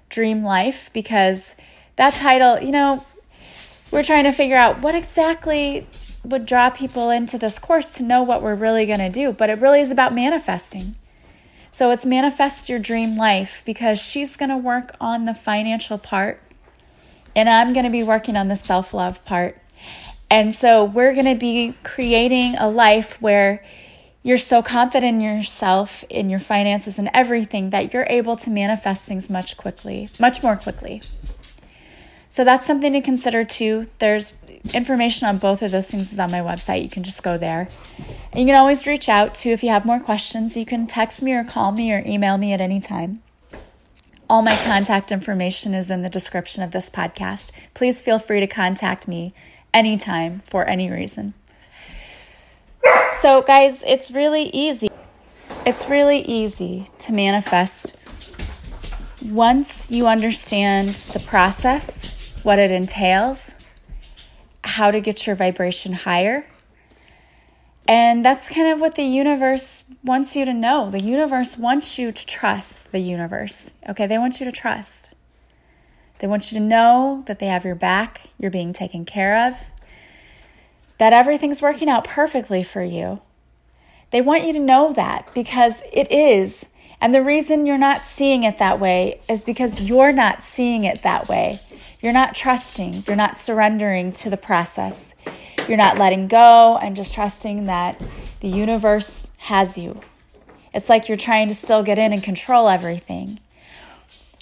Dream 0.09 0.43
Life 0.43 0.91
because 0.93 1.57
that 1.97 2.15
title, 2.15 2.61
you 2.61 2.73
know, 2.73 3.05
we're 3.91 4.03
trying 4.03 4.25
to 4.25 4.33
figure 4.33 4.57
out 4.57 4.81
what 4.81 4.95
exactly 4.95 5.87
would 6.25 6.47
draw 6.47 6.71
people 6.71 7.11
into 7.11 7.39
this 7.39 7.59
course 7.59 7.95
to 7.97 8.03
know 8.03 8.23
what 8.23 8.43
we're 8.43 8.55
really 8.55 8.87
going 8.87 8.99
to 8.99 9.09
do. 9.09 9.33
But 9.33 9.51
it 9.51 9.61
really 9.61 9.81
is 9.81 9.91
about 9.91 10.15
manifesting. 10.15 10.97
So 11.77 11.91
it's 11.91 12.07
manifest 12.07 12.71
your 12.71 12.79
dream 12.79 13.19
life 13.19 13.63
because 13.67 14.01
she's 14.01 14.35
going 14.35 14.49
to 14.49 14.57
work 14.57 14.97
on 14.99 15.27
the 15.27 15.35
financial 15.35 15.99
part 15.99 16.41
and 17.35 17.51
I'm 17.51 17.75
going 17.75 17.85
to 17.85 17.91
be 17.91 18.03
working 18.03 18.35
on 18.35 18.49
the 18.49 18.57
self 18.57 18.95
love 18.95 19.23
part. 19.27 19.61
And 20.31 20.55
so 20.55 20.83
we're 20.83 21.13
going 21.13 21.27
to 21.27 21.39
be 21.39 21.75
creating 21.83 22.57
a 22.57 22.67
life 22.67 23.21
where 23.21 23.63
you're 24.23 24.39
so 24.39 24.63
confident 24.63 25.17
in 25.17 25.37
yourself, 25.37 26.03
in 26.09 26.31
your 26.31 26.41
finances, 26.41 26.99
and 26.99 27.11
everything 27.13 27.69
that 27.69 27.93
you're 27.93 28.07
able 28.09 28.37
to 28.37 28.49
manifest 28.49 29.05
things 29.05 29.29
much 29.29 29.59
quickly, 29.59 30.09
much 30.19 30.43
more 30.43 30.57
quickly. 30.57 31.03
So 32.31 32.43
that's 32.43 32.67
something 32.67 32.95
to 32.95 33.03
consider 33.03 33.45
too. 33.45 33.89
There's 33.99 34.33
information 34.75 35.29
on 35.29 35.39
both 35.39 35.63
of 35.63 35.71
those 35.71 35.91
things 35.91 36.13
is 36.13 36.19
on 36.19 36.31
my 36.31 36.41
website. 36.41 36.83
You 36.83 36.89
can 36.89 37.03
just 37.03 37.23
go 37.23 37.39
there. 37.39 37.69
And 38.33 38.41
you 38.41 38.47
can 38.47 38.55
always 38.55 38.87
reach 38.87 39.09
out 39.09 39.35
to 39.37 39.51
if 39.51 39.63
you 39.63 39.71
have 39.71 39.85
more 39.85 40.01
questions. 40.01 40.57
You 40.57 40.67
can 40.67 40.87
text 40.87 41.23
me 41.23 41.33
or 41.33 41.45
call 41.45 41.73
me 41.73 41.93
or 41.93 42.03
email 42.07 42.39
me 42.39 42.53
at 42.53 42.61
any 42.61 42.81
time. 42.81 43.23
All 44.29 44.43
my 44.43 44.57
contact 44.57 45.13
information 45.13 45.73
is 45.73 45.91
in 45.91 46.03
the 46.03 46.09
description 46.09 46.63
of 46.63 46.73
this 46.73 46.91
podcast. 46.91 47.53
Please 47.75 48.01
feel 48.01 48.19
free 48.19 48.41
to 48.41 48.47
contact 48.47 49.07
me 49.07 49.33
anytime 49.73 50.43
for 50.45 50.65
any 50.65 50.91
reason. 50.91 51.35
So, 53.13 53.43
guys, 53.43 53.85
it's 53.85 54.11
really 54.11 54.51
easy. 54.53 54.91
It's 55.65 55.89
really 55.89 56.21
easy 56.21 56.89
to 56.99 57.13
manifest 57.13 57.97
once 59.25 59.91
you 59.91 60.07
understand 60.07 60.91
the 60.91 61.19
process, 61.21 62.33
what 62.43 62.59
it 62.59 62.71
entails, 62.71 63.55
how 64.69 64.91
to 64.91 65.01
get 65.01 65.27
your 65.27 65.37
vibration 65.37 65.93
higher. 65.93 66.47
And 67.89 68.25
that's 68.25 68.49
kind 68.49 68.69
of 68.69 68.81
what 68.81 68.97
the 68.97 69.05
universe 69.05 69.85
wants 70.03 70.35
you 70.35 70.45
to 70.45 70.53
know. 70.53 70.91
The 70.91 71.05
universe 71.05 71.57
wants 71.57 71.99
you 71.99 72.11
to 72.11 72.27
trust 72.27 72.91
the 72.91 72.99
universe. 72.99 73.73
Okay, 73.89 74.07
they 74.07 74.19
want 74.19 74.41
you 74.41 74.47
to 74.47 74.53
trust. 74.53 75.15
They 76.19 76.27
want 76.27 76.51
you 76.51 76.59
to 76.59 76.65
know 76.65 77.23
that 77.27 77.39
they 77.39 77.47
have 77.47 77.65
your 77.65 77.75
back, 77.75 78.31
you're 78.39 78.51
being 78.51 78.73
taken 78.73 79.05
care 79.05 79.47
of, 79.47 79.71
that 80.99 81.13
everything's 81.13 81.63
working 81.63 81.89
out 81.89 82.05
perfectly 82.05 82.63
for 82.63 82.83
you. 82.83 83.21
They 84.11 84.21
want 84.21 84.45
you 84.45 84.53
to 84.55 84.61
know 84.61 84.93
that 84.95 85.31
because 85.35 85.83
it 85.93 86.11
is. 86.11 86.71
And 87.01 87.15
the 87.15 87.23
reason 87.23 87.67
you're 87.67 87.79
not 87.79 88.05
seeing 88.05 88.43
it 88.43 88.59
that 88.59 88.81
way 88.81 89.21
is 89.29 89.45
because 89.45 89.83
you're 89.83 90.13
not 90.13 90.43
seeing 90.43 90.85
it 90.85 91.03
that 91.03 91.29
way. 91.29 91.61
You're 92.01 92.13
not 92.13 92.35
trusting, 92.35 93.05
you're 93.07 93.17
not 93.17 93.39
surrendering 93.39 94.13
to 94.15 94.31
the 94.31 94.37
process. 94.37 95.15
You're 95.69 95.77
not 95.77 95.99
letting 95.99 96.29
go 96.29 96.79
and 96.81 96.95
just 96.95 97.13
trusting 97.13 97.67
that 97.67 98.01
the 98.41 98.49
universe 98.49 99.33
has 99.39 99.77
you. 99.77 100.01
It's 100.73 100.89
like 100.89 101.09
you're 101.09 101.17
trying 101.17 101.49
to 101.49 101.55
still 101.55 101.83
get 101.83 101.99
in 101.99 102.13
and 102.13 102.23
control 102.23 102.69
everything. 102.69 103.41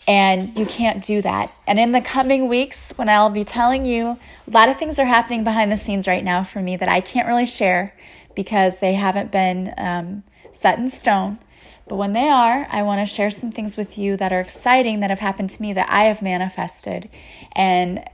And 0.07 0.59
you 0.59 0.67
can't 0.67 1.03
do 1.03 1.23
that. 1.23 1.55
And 1.67 1.79
in 1.79 1.93
the 1.93 2.03
coming 2.03 2.49
weeks, 2.49 2.93
when 2.97 3.09
I'll 3.09 3.31
be 3.31 3.45
telling 3.45 3.87
you, 3.87 4.19
a 4.47 4.51
lot 4.51 4.69
of 4.69 4.79
things 4.79 4.99
are 4.99 5.07
happening 5.07 5.45
behind 5.45 5.73
the 5.73 5.79
scenes 5.79 6.07
right 6.07 6.23
now 6.23 6.45
for 6.45 6.61
me 6.61 6.77
that 6.77 6.90
I 6.90 7.01
can't 7.01 7.27
really 7.27 7.47
share 7.47 7.95
because 8.35 8.81
they 8.81 8.95
haven't 8.95 9.31
been 9.31 9.73
um, 9.79 10.25
set 10.53 10.79
in 10.79 10.90
stone. 10.90 11.38
But 11.87 11.97
when 11.97 12.12
they 12.14 12.29
are, 12.29 12.66
I 12.70 12.83
want 12.83 13.07
to 13.07 13.12
share 13.12 13.31
some 13.31 13.51
things 13.51 13.77
with 13.77 13.99
you 13.99 14.16
that 14.16 14.33
are 14.33 14.40
exciting 14.40 15.01
that 15.01 15.11
have 15.11 15.18
happened 15.18 15.51
to 15.51 15.62
me 15.62 15.73
that 15.75 15.88
I 15.90 16.05
have 16.05 16.23
manifested. 16.23 17.11
And 17.53 18.05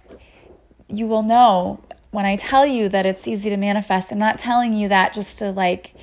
you 0.88 1.06
will 1.06 1.22
know 1.22 1.80
when 2.10 2.24
I 2.24 2.36
tell 2.36 2.66
you 2.66 2.88
that 2.88 3.06
it's 3.06 3.28
easy 3.28 3.50
to 3.50 3.56
manifest, 3.56 4.10
I'm 4.10 4.18
not 4.18 4.38
telling 4.38 4.72
you 4.72 4.88
that 4.88 5.12
just 5.12 5.38
to 5.38 5.52
like, 5.52 5.94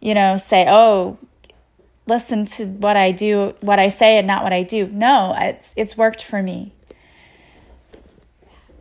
you 0.00 0.14
know, 0.14 0.36
say, 0.36 0.66
oh, 0.68 1.18
listen 2.06 2.46
to 2.46 2.66
what 2.66 2.96
I 2.96 3.12
do, 3.12 3.54
what 3.60 3.78
I 3.78 3.88
say 3.88 4.16
and 4.18 4.26
not 4.26 4.42
what 4.42 4.52
I 4.52 4.62
do. 4.62 4.86
No, 4.86 5.34
it's 5.38 5.74
it's 5.76 5.96
worked 5.96 6.22
for 6.24 6.42
me. 6.42 6.72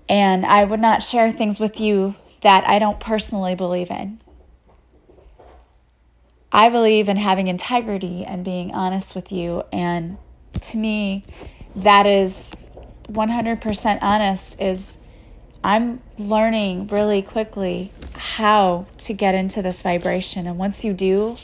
And 0.08 0.46
I 0.46 0.64
would 0.64 0.80
not 0.80 1.04
share 1.04 1.32
things 1.32 1.60
with 1.60 1.80
you 1.80 2.16
that 2.42 2.68
I 2.68 2.80
don't 2.80 3.00
personally 3.00 3.56
believe 3.56 3.92
in. 3.92 4.20
I 6.52 6.70
believe 6.70 7.08
in 7.08 7.18
having 7.18 7.48
integrity 7.48 8.26
and 8.26 8.44
being 8.44 8.74
honest 8.74 9.16
with 9.16 9.32
you 9.32 9.64
and 9.72 10.18
to 10.60 10.78
me 10.78 11.24
that 11.76 12.06
is 12.06 12.52
100% 13.10 14.00
honest 14.02 14.60
is 14.62 14.98
I'm 15.64 16.02
learning 16.18 16.88
really 16.88 17.22
quickly 17.22 17.92
how 18.16 18.88
to 19.00 19.14
get 19.14 19.36
into 19.36 19.62
this 19.62 19.82
vibration. 19.82 20.48
And 20.48 20.58
once 20.58 20.84
you 20.84 20.94
do, 20.94 21.38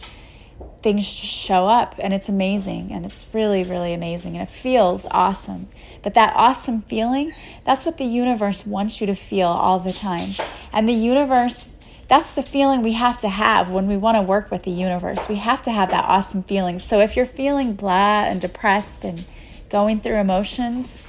things 0.82 1.14
just 1.14 1.34
show 1.34 1.68
up 1.68 1.96
and 2.00 2.14
it's 2.14 2.28
amazing 2.28 2.92
and 2.92 3.06
it's 3.06 3.26
really, 3.32 3.64
really 3.64 3.94
amazing 3.94 4.36
and 4.36 4.48
it 4.48 4.52
feels 4.52 5.08
awesome. 5.12 5.68
But 6.02 6.16
that 6.16 6.34
awesome 6.36 6.82
feeling, 6.82 7.34
that's 7.64 7.86
what 7.86 7.98
the 7.98 8.06
universe 8.06 8.66
wants 8.66 9.02
you 9.02 9.08
to 9.08 9.16
feel 9.16 9.50
all 9.50 9.80
the 9.80 9.94
time. 9.94 10.32
And 10.74 10.90
the 10.90 10.94
universe, 10.94 11.70
that's 12.08 12.34
the 12.34 12.44
feeling 12.44 12.82
we 12.82 12.94
have 12.94 13.18
to 13.20 13.30
have 13.30 13.70
when 13.70 13.88
we 13.88 13.98
want 13.98 14.16
to 14.16 14.22
work 14.22 14.50
with 14.50 14.64
the 14.64 14.72
universe. 14.72 15.28
We 15.28 15.36
have 15.36 15.62
to 15.64 15.72
have 15.72 15.90
that 15.90 16.06
awesome 16.06 16.44
feeling. 16.44 16.80
So 16.80 17.00
if 17.00 17.16
you're 17.16 17.26
feeling 17.26 17.74
blah 17.74 18.24
and 18.24 18.40
depressed 18.40 19.04
and 19.04 19.26
going 19.70 20.00
through 20.00 20.16
emotions, 20.16 21.02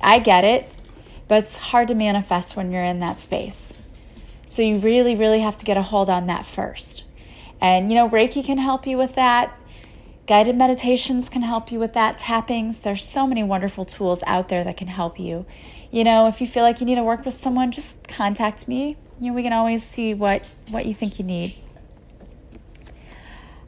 I 0.00 0.18
get 0.18 0.44
it 0.44 0.70
but 1.28 1.42
it's 1.42 1.56
hard 1.56 1.88
to 1.88 1.94
manifest 1.94 2.56
when 2.56 2.72
you're 2.72 2.82
in 2.82 3.00
that 3.00 3.18
space. 3.18 3.74
So 4.46 4.62
you 4.62 4.78
really, 4.78 5.14
really 5.14 5.40
have 5.40 5.58
to 5.58 5.64
get 5.64 5.76
a 5.76 5.82
hold 5.82 6.08
on 6.08 6.26
that 6.26 6.46
first. 6.46 7.04
And 7.60 7.90
you 7.90 7.94
know, 7.94 8.08
Reiki 8.08 8.44
can 8.44 8.58
help 8.58 8.86
you 8.86 8.96
with 8.96 9.14
that. 9.14 9.54
Guided 10.26 10.56
meditations 10.56 11.28
can 11.28 11.42
help 11.42 11.70
you 11.70 11.78
with 11.78 11.92
that. 11.92 12.18
Tappings, 12.18 12.80
there's 12.80 13.04
so 13.04 13.26
many 13.26 13.42
wonderful 13.42 13.84
tools 13.84 14.22
out 14.26 14.48
there 14.48 14.64
that 14.64 14.76
can 14.76 14.88
help 14.88 15.20
you. 15.20 15.46
You 15.90 16.04
know, 16.04 16.28
if 16.28 16.40
you 16.40 16.46
feel 16.46 16.62
like 16.62 16.80
you 16.80 16.86
need 16.86 16.96
to 16.96 17.02
work 17.02 17.24
with 17.24 17.34
someone, 17.34 17.70
just 17.72 18.08
contact 18.08 18.68
me. 18.68 18.96
You 19.20 19.28
know, 19.28 19.34
we 19.34 19.42
can 19.42 19.52
always 19.52 19.82
see 19.82 20.14
what 20.14 20.44
what 20.70 20.86
you 20.86 20.94
think 20.94 21.18
you 21.18 21.24
need. 21.24 21.54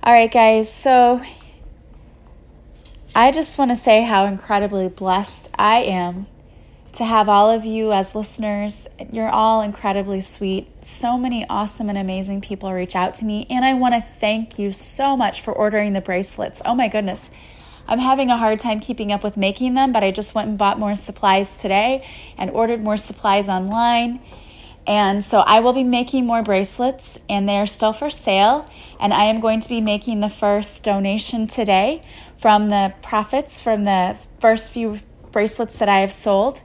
All 0.02 0.12
right, 0.12 0.30
guys. 0.30 0.72
So 0.72 1.20
I 3.14 3.32
just 3.32 3.58
want 3.58 3.70
to 3.70 3.76
say 3.76 4.02
how 4.02 4.26
incredibly 4.26 4.88
blessed 4.88 5.50
I 5.58 5.78
am 5.78 6.26
to 6.92 7.04
have 7.04 7.28
all 7.28 7.50
of 7.50 7.64
you 7.64 7.92
as 7.92 8.14
listeners. 8.14 8.86
You're 9.12 9.28
all 9.28 9.62
incredibly 9.62 10.20
sweet. 10.20 10.84
So 10.84 11.18
many 11.18 11.46
awesome 11.48 11.88
and 11.88 11.98
amazing 11.98 12.40
people 12.40 12.72
reach 12.72 12.96
out 12.96 13.14
to 13.14 13.24
me. 13.24 13.46
And 13.50 13.64
I 13.64 13.74
want 13.74 13.94
to 13.94 14.00
thank 14.00 14.58
you 14.58 14.72
so 14.72 15.16
much 15.16 15.40
for 15.40 15.52
ordering 15.52 15.92
the 15.92 16.00
bracelets. 16.00 16.62
Oh 16.64 16.74
my 16.74 16.88
goodness. 16.88 17.30
I'm 17.86 17.98
having 17.98 18.30
a 18.30 18.36
hard 18.36 18.60
time 18.60 18.78
keeping 18.78 19.10
up 19.10 19.24
with 19.24 19.36
making 19.36 19.74
them, 19.74 19.90
but 19.90 20.04
I 20.04 20.12
just 20.12 20.34
went 20.34 20.48
and 20.48 20.56
bought 20.56 20.78
more 20.78 20.94
supplies 20.94 21.60
today 21.60 22.06
and 22.38 22.50
ordered 22.50 22.82
more 22.82 22.96
supplies 22.96 23.48
online. 23.48 24.20
And 24.90 25.22
so 25.22 25.38
I 25.38 25.60
will 25.60 25.72
be 25.72 25.84
making 25.84 26.26
more 26.26 26.42
bracelets, 26.42 27.16
and 27.28 27.48
they 27.48 27.58
are 27.58 27.66
still 27.66 27.92
for 27.92 28.10
sale. 28.10 28.68
And 28.98 29.14
I 29.14 29.26
am 29.26 29.38
going 29.38 29.60
to 29.60 29.68
be 29.68 29.80
making 29.80 30.18
the 30.18 30.28
first 30.28 30.82
donation 30.82 31.46
today 31.46 32.02
from 32.36 32.70
the 32.70 32.92
profits 33.00 33.60
from 33.60 33.84
the 33.84 34.26
first 34.40 34.72
few 34.72 34.98
bracelets 35.30 35.78
that 35.78 35.88
I 35.88 35.98
have 35.98 36.12
sold. 36.12 36.62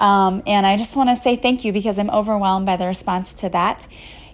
Um, 0.00 0.42
and 0.46 0.66
I 0.66 0.78
just 0.78 0.96
want 0.96 1.10
to 1.10 1.16
say 1.16 1.36
thank 1.36 1.62
you 1.62 1.74
because 1.74 1.98
I'm 1.98 2.08
overwhelmed 2.08 2.64
by 2.64 2.76
the 2.76 2.86
response 2.86 3.34
to 3.34 3.50
that. 3.50 3.86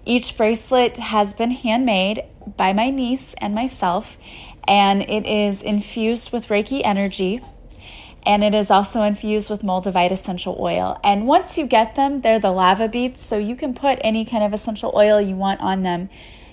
Each 0.05 0.37
bracelet 0.37 0.95
has 0.95 1.33
been 1.33 1.51
handmade 1.51 2.23
by 2.55 2.71
my 2.71 2.89
niece 2.89 3.33
and 3.41 3.53
myself, 3.53 4.17
and 4.65 5.01
it 5.01 5.25
is 5.25 5.61
infused 5.61 6.31
with 6.31 6.47
Reiki 6.47 6.79
energy. 6.85 7.41
And 8.25 8.43
it 8.43 8.55
is 8.55 8.71
also 8.71 9.03
infused 9.03 9.49
with 9.49 9.61
Moldavite 9.61 10.11
essential 10.11 10.57
oil. 10.59 10.99
And 11.03 11.27
once 11.27 11.57
you 11.57 11.67
get 11.67 11.95
them, 11.95 12.21
they're 12.21 12.39
the 12.39 12.51
lava 12.51 12.87
beads, 12.87 13.21
so 13.21 13.37
you 13.37 13.55
can 13.55 13.75
put 13.75 13.99
any 14.01 14.25
kind 14.25 14.43
of 14.43 14.53
essential 14.53 14.91
oil 14.95 15.21
you 15.21 15.35
want 15.35 15.61
on 15.61 15.83
them. 15.83 16.09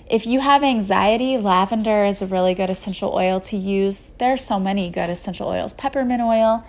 If 0.07 0.27
you 0.27 0.41
have 0.41 0.63
anxiety, 0.63 1.37
lavender 1.37 2.05
is 2.05 2.21
a 2.21 2.27
really 2.27 2.53
good 2.53 2.69
essential 2.69 3.13
oil 3.13 3.39
to 3.41 3.57
use. 3.57 4.01
There 4.19 4.33
are 4.33 4.37
so 4.37 4.59
many 4.59 4.91
good 4.91 5.09
essential 5.09 5.47
oils. 5.47 5.73
Peppermint 5.73 6.21
oil, 6.21 6.63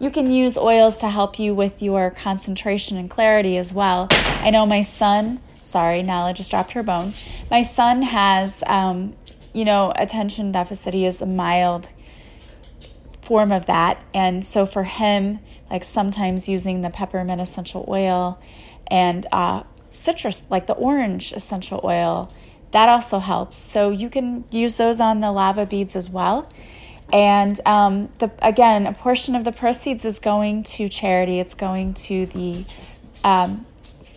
you 0.00 0.10
can 0.10 0.30
use 0.30 0.58
oils 0.58 0.98
to 0.98 1.08
help 1.08 1.38
you 1.38 1.54
with 1.54 1.80
your 1.80 2.10
concentration 2.10 2.98
and 2.98 3.08
clarity 3.08 3.56
as 3.56 3.72
well. 3.72 4.08
I 4.10 4.50
know 4.50 4.66
my 4.66 4.82
son, 4.82 5.40
sorry, 5.62 6.02
Nala 6.02 6.34
just 6.34 6.50
dropped 6.50 6.72
her 6.72 6.82
bone. 6.82 7.14
My 7.50 7.62
son 7.62 8.02
has, 8.02 8.62
um, 8.66 9.14
you 9.54 9.64
know, 9.64 9.92
attention 9.94 10.52
deficit. 10.52 10.92
He 10.92 11.06
is 11.06 11.22
a 11.22 11.26
mild 11.26 11.92
form 13.22 13.52
of 13.52 13.66
that. 13.66 14.02
And 14.14 14.44
so 14.44 14.66
for 14.66 14.84
him, 14.84 15.40
like 15.70 15.84
sometimes 15.84 16.48
using 16.48 16.80
the 16.82 16.90
peppermint 16.90 17.40
essential 17.40 17.84
oil 17.88 18.40
and 18.86 19.26
uh, 19.30 19.62
citrus, 19.90 20.46
like 20.50 20.66
the 20.66 20.74
orange 20.74 21.32
essential 21.32 21.80
oil, 21.84 22.32
that 22.72 22.88
also 22.88 23.18
helps. 23.18 23.58
So 23.58 23.90
you 23.90 24.08
can 24.08 24.44
use 24.50 24.76
those 24.76 25.00
on 25.00 25.20
the 25.20 25.30
lava 25.30 25.66
beads 25.66 25.96
as 25.96 26.08
well. 26.08 26.50
And 27.12 27.58
um, 27.66 28.08
the, 28.18 28.30
again, 28.40 28.86
a 28.86 28.92
portion 28.92 29.34
of 29.34 29.44
the 29.44 29.52
proceeds 29.52 30.04
is 30.04 30.20
going 30.20 30.62
to 30.62 30.88
charity. 30.88 31.40
It's 31.40 31.54
going 31.54 31.94
to 31.94 32.26
the 32.26 32.64
um, 33.24 33.66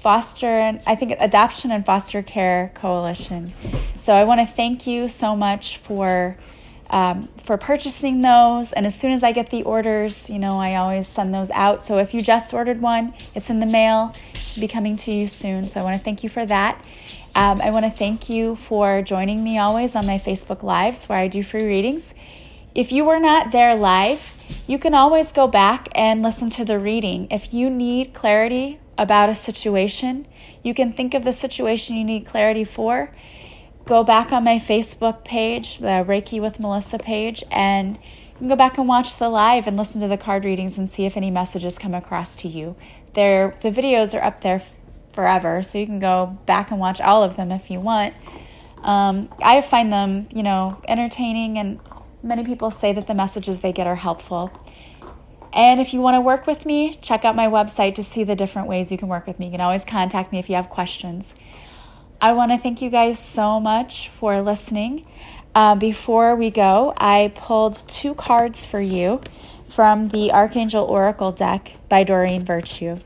foster 0.03 0.47
and 0.47 0.81
I 0.85 0.95
think 0.95 1.15
adoption 1.19 1.71
and 1.71 1.85
foster 1.85 2.21
care 2.21 2.71
coalition. 2.75 3.53
So 3.95 4.13
I 4.13 4.25
want 4.25 4.41
to 4.41 4.45
thank 4.45 4.85
you 4.85 5.07
so 5.07 5.33
much 5.35 5.77
for 5.77 6.37
um, 6.93 7.27
for 7.37 7.57
purchasing 7.57 8.21
those. 8.21 8.71
And 8.71 8.85
as 8.85 8.93
soon 8.93 9.13
as 9.13 9.23
I 9.23 9.31
get 9.31 9.49
the 9.49 9.63
orders, 9.63 10.29
you 10.29 10.37
know, 10.37 10.59
I 10.59 10.75
always 10.75 11.07
send 11.07 11.33
those 11.33 11.49
out. 11.49 11.81
So 11.81 11.97
if 11.97 12.13
you 12.13 12.21
just 12.21 12.53
ordered 12.53 12.81
one, 12.81 13.15
it's 13.33 13.49
in 13.49 13.59
the 13.59 13.65
mail. 13.65 14.13
It 14.35 14.41
should 14.41 14.61
be 14.61 14.67
coming 14.67 14.95
to 14.97 15.11
you 15.11 15.27
soon. 15.27 15.67
So 15.67 15.81
I 15.81 15.83
want 15.83 15.97
to 15.97 16.03
thank 16.03 16.23
you 16.23 16.29
for 16.29 16.45
that. 16.45 16.79
Um, 17.33 17.61
I 17.61 17.71
want 17.71 17.85
to 17.85 17.91
thank 17.91 18.29
you 18.29 18.55
for 18.57 19.01
joining 19.01 19.43
me 19.43 19.57
always 19.57 19.95
on 19.95 20.05
my 20.05 20.19
Facebook 20.19 20.61
Lives 20.61 21.09
where 21.09 21.17
I 21.17 21.27
do 21.27 21.41
free 21.41 21.65
readings. 21.65 22.13
If 22.75 22.91
you 22.91 23.05
were 23.05 23.19
not 23.19 23.51
there 23.51 23.75
live, 23.75 24.35
you 24.67 24.77
can 24.77 24.93
always 24.93 25.31
go 25.31 25.47
back 25.47 25.89
and 25.95 26.21
listen 26.21 26.51
to 26.51 26.65
the 26.65 26.77
reading. 26.77 27.27
If 27.31 27.55
you 27.55 27.71
need 27.71 28.13
clarity 28.13 28.79
about 28.99 29.29
a 29.29 29.33
situation, 29.33 30.27
you 30.61 30.75
can 30.75 30.91
think 30.91 31.15
of 31.15 31.23
the 31.23 31.33
situation 31.33 31.95
you 31.95 32.03
need 32.03 32.27
clarity 32.27 32.63
for. 32.63 33.09
Go 33.85 34.03
back 34.03 34.31
on 34.31 34.43
my 34.43 34.59
Facebook 34.59 35.25
page, 35.25 35.79
the 35.79 36.05
Reiki 36.07 36.41
with 36.41 36.59
Melissa 36.59 36.97
page, 36.97 37.43
and 37.51 37.95
you 37.95 38.37
can 38.37 38.47
go 38.47 38.55
back 38.55 38.77
and 38.77 38.87
watch 38.87 39.17
the 39.17 39.29
live 39.29 39.67
and 39.67 39.75
listen 39.75 39.99
to 40.01 40.07
the 40.07 40.17
card 40.17 40.45
readings 40.45 40.77
and 40.77 40.89
see 40.89 41.05
if 41.05 41.17
any 41.17 41.29
messages 41.29 41.77
come 41.77 41.93
across 41.93 42.35
to 42.37 42.47
you. 42.47 42.75
They're, 43.13 43.55
the 43.61 43.71
videos 43.71 44.17
are 44.17 44.23
up 44.23 44.41
there 44.41 44.61
forever, 45.11 45.63
so 45.63 45.77
you 45.77 45.85
can 45.85 45.99
go 45.99 46.37
back 46.45 46.71
and 46.71 46.79
watch 46.79 47.01
all 47.01 47.23
of 47.23 47.35
them 47.35 47.51
if 47.51 47.69
you 47.69 47.79
want. 47.79 48.13
Um, 48.81 49.29
I 49.41 49.61
find 49.61 49.91
them, 49.91 50.27
you 50.33 50.43
know, 50.43 50.81
entertaining 50.87 51.57
and 51.57 51.79
Many 52.25 52.45
people 52.45 52.71
say 52.71 52.93
that 52.93 53.05
the 53.05 53.13
messages 53.13 53.59
they 53.59 53.73
get 53.73 53.85
are 53.85 53.97
helpful. 53.97 54.49
And 55.51 55.81
if 55.81 55.93
you 55.93 55.99
want 55.99 56.15
to 56.15 56.21
work 56.21 56.47
with 56.47 56.65
me, 56.65 56.93
check 56.93 57.25
out 57.25 57.35
my 57.35 57.47
website 57.47 57.95
to 57.95 58.03
see 58.03 58.23
the 58.23 58.35
different 58.35 58.69
ways 58.69 58.93
you 58.93 58.97
can 58.97 59.09
work 59.09 59.27
with 59.27 59.39
me. 59.39 59.47
You 59.47 59.51
can 59.51 59.61
always 59.61 59.83
contact 59.83 60.31
me 60.31 60.39
if 60.39 60.49
you 60.49 60.55
have 60.55 60.69
questions. 60.69 61.35
I 62.23 62.31
want 62.31 62.53
to 62.53 62.57
thank 62.57 62.81
you 62.81 62.89
guys 62.89 63.19
so 63.19 63.59
much 63.59 64.07
for 64.07 64.39
listening. 64.39 65.05
Uh, 65.53 65.75
before 65.75 66.37
we 66.37 66.51
go, 66.51 66.93
I 66.95 67.33
pulled 67.35 67.75
two 67.89 68.13
cards 68.15 68.65
for 68.65 68.79
you 68.79 69.19
from 69.67 70.07
the 70.07 70.31
Archangel 70.31 70.85
Oracle 70.85 71.33
deck 71.33 71.75
by 71.89 72.05
Doreen 72.05 72.45
Virtue. 72.45 72.99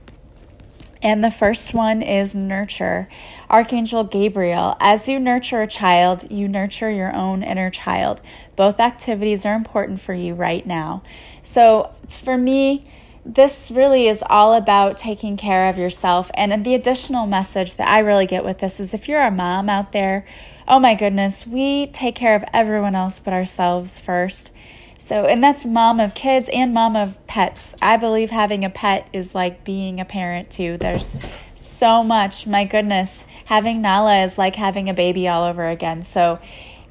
And 1.01 1.23
the 1.23 1.31
first 1.31 1.73
one 1.73 2.03
is 2.03 2.35
nurture. 2.35 3.09
Archangel 3.49 4.03
Gabriel, 4.03 4.77
as 4.79 5.07
you 5.07 5.19
nurture 5.19 5.63
a 5.63 5.67
child, 5.67 6.29
you 6.29 6.47
nurture 6.47 6.91
your 6.91 7.15
own 7.15 7.41
inner 7.41 7.71
child. 7.71 8.21
Both 8.55 8.79
activities 8.79 9.47
are 9.47 9.55
important 9.55 9.99
for 9.99 10.13
you 10.13 10.35
right 10.35 10.63
now. 10.63 11.01
So, 11.41 11.91
for 12.07 12.37
me, 12.37 12.87
this 13.27 13.69
really 13.69 14.07
is 14.07 14.23
all 14.29 14.53
about 14.53 14.97
taking 14.97 15.35
care 15.35 15.69
of 15.69 15.77
yourself. 15.77 16.31
And 16.33 16.65
the 16.65 16.73
additional 16.73 17.27
message 17.27 17.75
that 17.75 17.87
I 17.87 17.99
really 17.99 18.25
get 18.25 18.45
with 18.45 18.59
this 18.59 18.79
is 18.79 18.93
if 18.93 19.09
you're 19.09 19.23
a 19.23 19.31
mom 19.31 19.69
out 19.69 19.91
there, 19.91 20.25
oh 20.67 20.79
my 20.79 20.95
goodness, 20.95 21.45
we 21.45 21.87
take 21.87 22.15
care 22.15 22.35
of 22.35 22.45
everyone 22.53 22.95
else 22.95 23.19
but 23.19 23.33
ourselves 23.33 23.99
first. 23.99 24.51
So, 24.97 25.25
and 25.25 25.43
that's 25.43 25.65
mom 25.65 25.99
of 25.99 26.15
kids 26.15 26.49
and 26.51 26.73
mom 26.73 26.95
of 26.95 27.17
pets. 27.27 27.75
I 27.81 27.97
believe 27.97 28.31
having 28.31 28.65
a 28.65 28.69
pet 28.69 29.07
is 29.13 29.35
like 29.35 29.63
being 29.63 29.99
a 29.99 30.05
parent 30.05 30.49
too. 30.49 30.77
There's 30.77 31.15
so 31.53 32.01
much. 32.03 32.47
My 32.47 32.65
goodness, 32.65 33.27
having 33.45 33.81
Nala 33.81 34.23
is 34.23 34.37
like 34.37 34.55
having 34.55 34.89
a 34.89 34.93
baby 34.93 35.27
all 35.27 35.43
over 35.43 35.67
again. 35.67 36.01
So, 36.01 36.39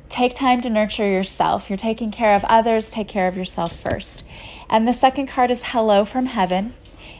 take 0.08 0.34
time 0.34 0.60
to 0.60 0.70
nurture 0.70 1.08
yourself. 1.08 1.68
You're 1.68 1.76
taking 1.76 2.12
care 2.12 2.34
of 2.34 2.44
others, 2.44 2.90
take 2.90 3.08
care 3.08 3.26
of 3.26 3.36
yourself 3.36 3.74
first. 3.74 4.22
And 4.68 4.86
the 4.86 4.92
second 4.92 5.28
card 5.28 5.50
is 5.52 5.66
Hello 5.66 6.04
from 6.04 6.26
Heaven. 6.26 6.74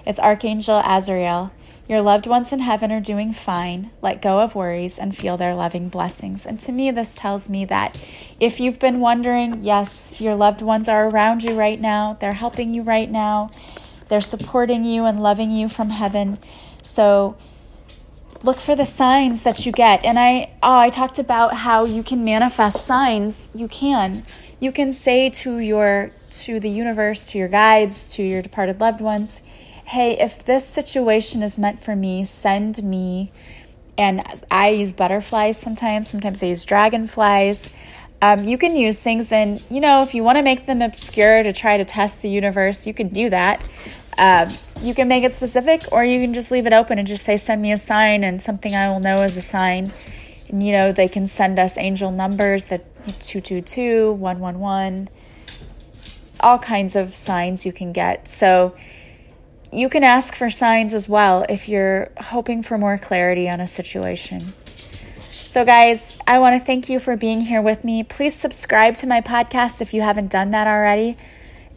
It's 0.04 0.18
Archangel 0.18 0.82
Azrael. 0.84 1.52
Your 1.88 2.02
loved 2.02 2.26
ones 2.26 2.52
in 2.52 2.58
heaven 2.58 2.90
are 2.90 3.00
doing 3.00 3.32
fine. 3.32 3.92
Let 4.02 4.20
go 4.20 4.40
of 4.40 4.56
worries 4.56 4.98
and 4.98 5.16
feel 5.16 5.36
their 5.36 5.54
loving 5.54 5.88
blessings. 5.88 6.44
And 6.44 6.58
to 6.60 6.72
me, 6.72 6.90
this 6.90 7.14
tells 7.14 7.48
me 7.48 7.64
that 7.66 8.02
if 8.40 8.58
you've 8.58 8.80
been 8.80 8.98
wondering, 8.98 9.62
yes, 9.62 10.12
your 10.20 10.34
loved 10.34 10.60
ones 10.60 10.88
are 10.88 11.08
around 11.08 11.44
you 11.44 11.54
right 11.54 11.80
now, 11.80 12.16
they're 12.20 12.32
helping 12.32 12.74
you 12.74 12.82
right 12.82 13.08
now, 13.08 13.52
they're 14.08 14.20
supporting 14.20 14.84
you 14.84 15.04
and 15.04 15.22
loving 15.22 15.52
you 15.52 15.68
from 15.68 15.90
heaven. 15.90 16.38
So 16.82 17.36
look 18.42 18.56
for 18.56 18.74
the 18.74 18.84
signs 18.84 19.44
that 19.44 19.64
you 19.64 19.70
get. 19.70 20.04
And 20.04 20.18
I, 20.18 20.50
oh, 20.64 20.78
I 20.78 20.88
talked 20.88 21.20
about 21.20 21.54
how 21.58 21.84
you 21.84 22.02
can 22.02 22.24
manifest 22.24 22.84
signs. 22.84 23.52
You 23.54 23.68
can. 23.68 24.26
You 24.58 24.72
can 24.72 24.92
say 24.92 25.30
to 25.30 25.58
your 25.58 26.10
to 26.30 26.60
the 26.60 26.70
universe, 26.70 27.30
to 27.30 27.38
your 27.38 27.48
guides, 27.48 28.14
to 28.14 28.22
your 28.22 28.42
departed 28.42 28.80
loved 28.80 29.00
ones, 29.00 29.42
hey, 29.86 30.18
if 30.18 30.44
this 30.44 30.66
situation 30.66 31.42
is 31.42 31.58
meant 31.58 31.80
for 31.80 31.94
me, 31.94 32.24
send 32.24 32.82
me. 32.82 33.32
And 33.96 34.22
I 34.50 34.70
use 34.70 34.92
butterflies 34.92 35.56
sometimes, 35.56 36.08
sometimes 36.08 36.42
I 36.42 36.46
use 36.46 36.64
dragonflies. 36.64 37.70
Um, 38.20 38.44
you 38.44 38.58
can 38.58 38.76
use 38.76 38.98
things, 38.98 39.30
and 39.30 39.62
you 39.70 39.80
know, 39.80 40.02
if 40.02 40.14
you 40.14 40.24
want 40.24 40.36
to 40.36 40.42
make 40.42 40.66
them 40.66 40.82
obscure 40.82 41.42
to 41.42 41.52
try 41.52 41.76
to 41.76 41.84
test 41.84 42.22
the 42.22 42.30
universe, 42.30 42.86
you 42.86 42.94
can 42.94 43.08
do 43.08 43.30
that. 43.30 43.66
Um, 44.18 44.48
you 44.80 44.94
can 44.94 45.06
make 45.06 45.22
it 45.22 45.34
specific, 45.34 45.82
or 45.92 46.04
you 46.04 46.20
can 46.20 46.32
just 46.32 46.50
leave 46.50 46.66
it 46.66 46.72
open 46.72 46.98
and 46.98 47.06
just 47.06 47.24
say, 47.24 47.36
send 47.36 47.60
me 47.60 47.72
a 47.72 47.78
sign, 47.78 48.24
and 48.24 48.42
something 48.42 48.74
I 48.74 48.88
will 48.88 49.00
know 49.00 49.22
is 49.22 49.36
a 49.36 49.42
sign. 49.42 49.92
And 50.48 50.64
you 50.64 50.72
know, 50.72 50.92
they 50.92 51.08
can 51.08 51.26
send 51.26 51.58
us 51.58 51.76
angel 51.76 52.10
numbers 52.10 52.66
that 52.66 52.84
222, 53.20 54.12
111, 54.12 55.08
all 56.40 56.58
kinds 56.58 56.96
of 56.96 57.14
signs 57.14 57.66
you 57.66 57.72
can 57.72 57.92
get. 57.92 58.28
So, 58.28 58.74
you 59.72 59.88
can 59.88 60.04
ask 60.04 60.34
for 60.34 60.48
signs 60.48 60.94
as 60.94 61.08
well 61.08 61.44
if 61.48 61.68
you're 61.68 62.10
hoping 62.18 62.62
for 62.62 62.78
more 62.78 62.98
clarity 62.98 63.48
on 63.48 63.60
a 63.60 63.66
situation. 63.66 64.54
So, 65.20 65.64
guys, 65.64 66.18
I 66.26 66.38
want 66.38 66.60
to 66.60 66.64
thank 66.64 66.88
you 66.88 67.00
for 67.00 67.16
being 67.16 67.42
here 67.42 67.62
with 67.62 67.84
me. 67.84 68.02
Please 68.02 68.34
subscribe 68.34 68.96
to 68.98 69.06
my 69.06 69.20
podcast 69.20 69.80
if 69.80 69.92
you 69.92 70.02
haven't 70.02 70.30
done 70.30 70.50
that 70.50 70.66
already. 70.66 71.16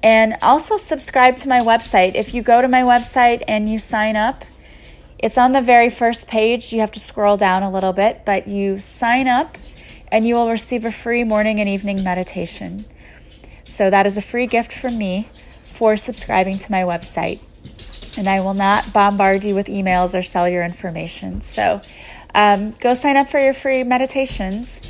And 0.02 0.38
also 0.42 0.78
subscribe 0.78 1.36
to 1.38 1.50
my 1.50 1.60
website. 1.60 2.16
If 2.16 2.34
you 2.34 2.42
go 2.42 2.62
to 2.62 2.68
my 2.68 2.82
website 2.82 3.44
and 3.48 3.70
you 3.70 3.80
sign 3.80 4.16
up, 4.16 4.46
it's 5.18 5.38
on 5.38 5.52
the 5.52 5.62
very 5.62 5.90
first 5.90 6.28
page. 6.28 6.72
You 6.72 6.80
have 6.80 6.92
to 6.94 7.00
scroll 7.00 7.38
down 7.38 7.64
a 7.64 7.72
little 7.72 7.94
bit, 7.94 8.24
but 8.26 8.48
you 8.48 8.80
sign 8.80 9.28
up 9.28 9.58
and 10.12 10.26
you 10.26 10.36
will 10.36 10.50
receive 10.50 10.86
a 10.86 10.92
free 10.92 11.24
morning 11.24 11.60
and 11.60 11.68
evening 11.68 12.04
meditation. 12.04 12.86
So, 13.70 13.90
that 13.90 14.06
is 14.06 14.18
a 14.18 14.22
free 14.22 14.48
gift 14.48 14.74
from 14.74 14.98
me 14.98 15.28
for 15.66 15.96
subscribing 15.96 16.58
to 16.58 16.72
my 16.72 16.82
website 16.82 17.42
and 18.18 18.28
I 18.28 18.42
will 18.42 18.54
not 18.54 18.92
bombard 18.92 19.44
you 19.44 19.56
with 19.56 19.68
emails 19.68 20.18
or 20.18 20.22
sell 20.22 20.48
your 20.50 20.64
information. 20.64 21.42
So 21.42 21.82
um, 22.36 22.72
go 22.80 22.94
sign 22.94 23.18
up 23.18 23.30
for 23.30 23.40
your 23.40 23.54
free 23.54 23.84
meditations 23.84 24.82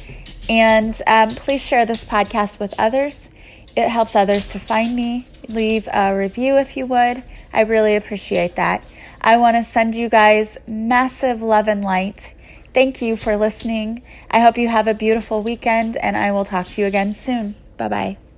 and 0.50 1.00
um, 1.06 1.30
please 1.30 1.63
share 1.63 1.86
this 1.86 2.04
podcast 2.04 2.60
with 2.60 2.74
others. 2.80 3.30
It 3.76 3.89
helps 3.89 4.15
others 4.15 4.48
to 4.50 4.60
find 4.60 4.96
me. 4.96 5.28
Leave 5.48 5.88
a 5.94 6.15
review 6.15 6.58
if 6.58 6.76
you 6.76 6.86
would. 6.88 7.24
I 7.54 7.62
really 7.62 7.96
appreciate 7.96 8.56
that. 8.56 8.84
I 9.22 9.38
want 9.38 9.58
to 9.58 9.63
send 9.63 9.96
you 9.96 10.10
guys 10.10 10.58
massive 10.68 11.42
love 11.42 11.68
and 11.68 11.84
light. 11.84 12.34
Thank 12.74 13.02
you 13.02 13.15
for 13.15 13.36
listening. 13.36 14.02
I 14.32 14.39
hope 14.39 14.58
you 14.58 14.70
have 14.70 14.88
a 14.88 14.94
beautiful 14.94 15.42
weekend, 15.42 15.98
and 15.98 16.15
I 16.15 16.32
will 16.32 16.46
talk 16.46 16.68
to 16.68 16.82
you 16.82 16.88
again 16.88 17.13
soon. 17.13 17.56
Bye 17.78 17.88
bye. 17.88 18.29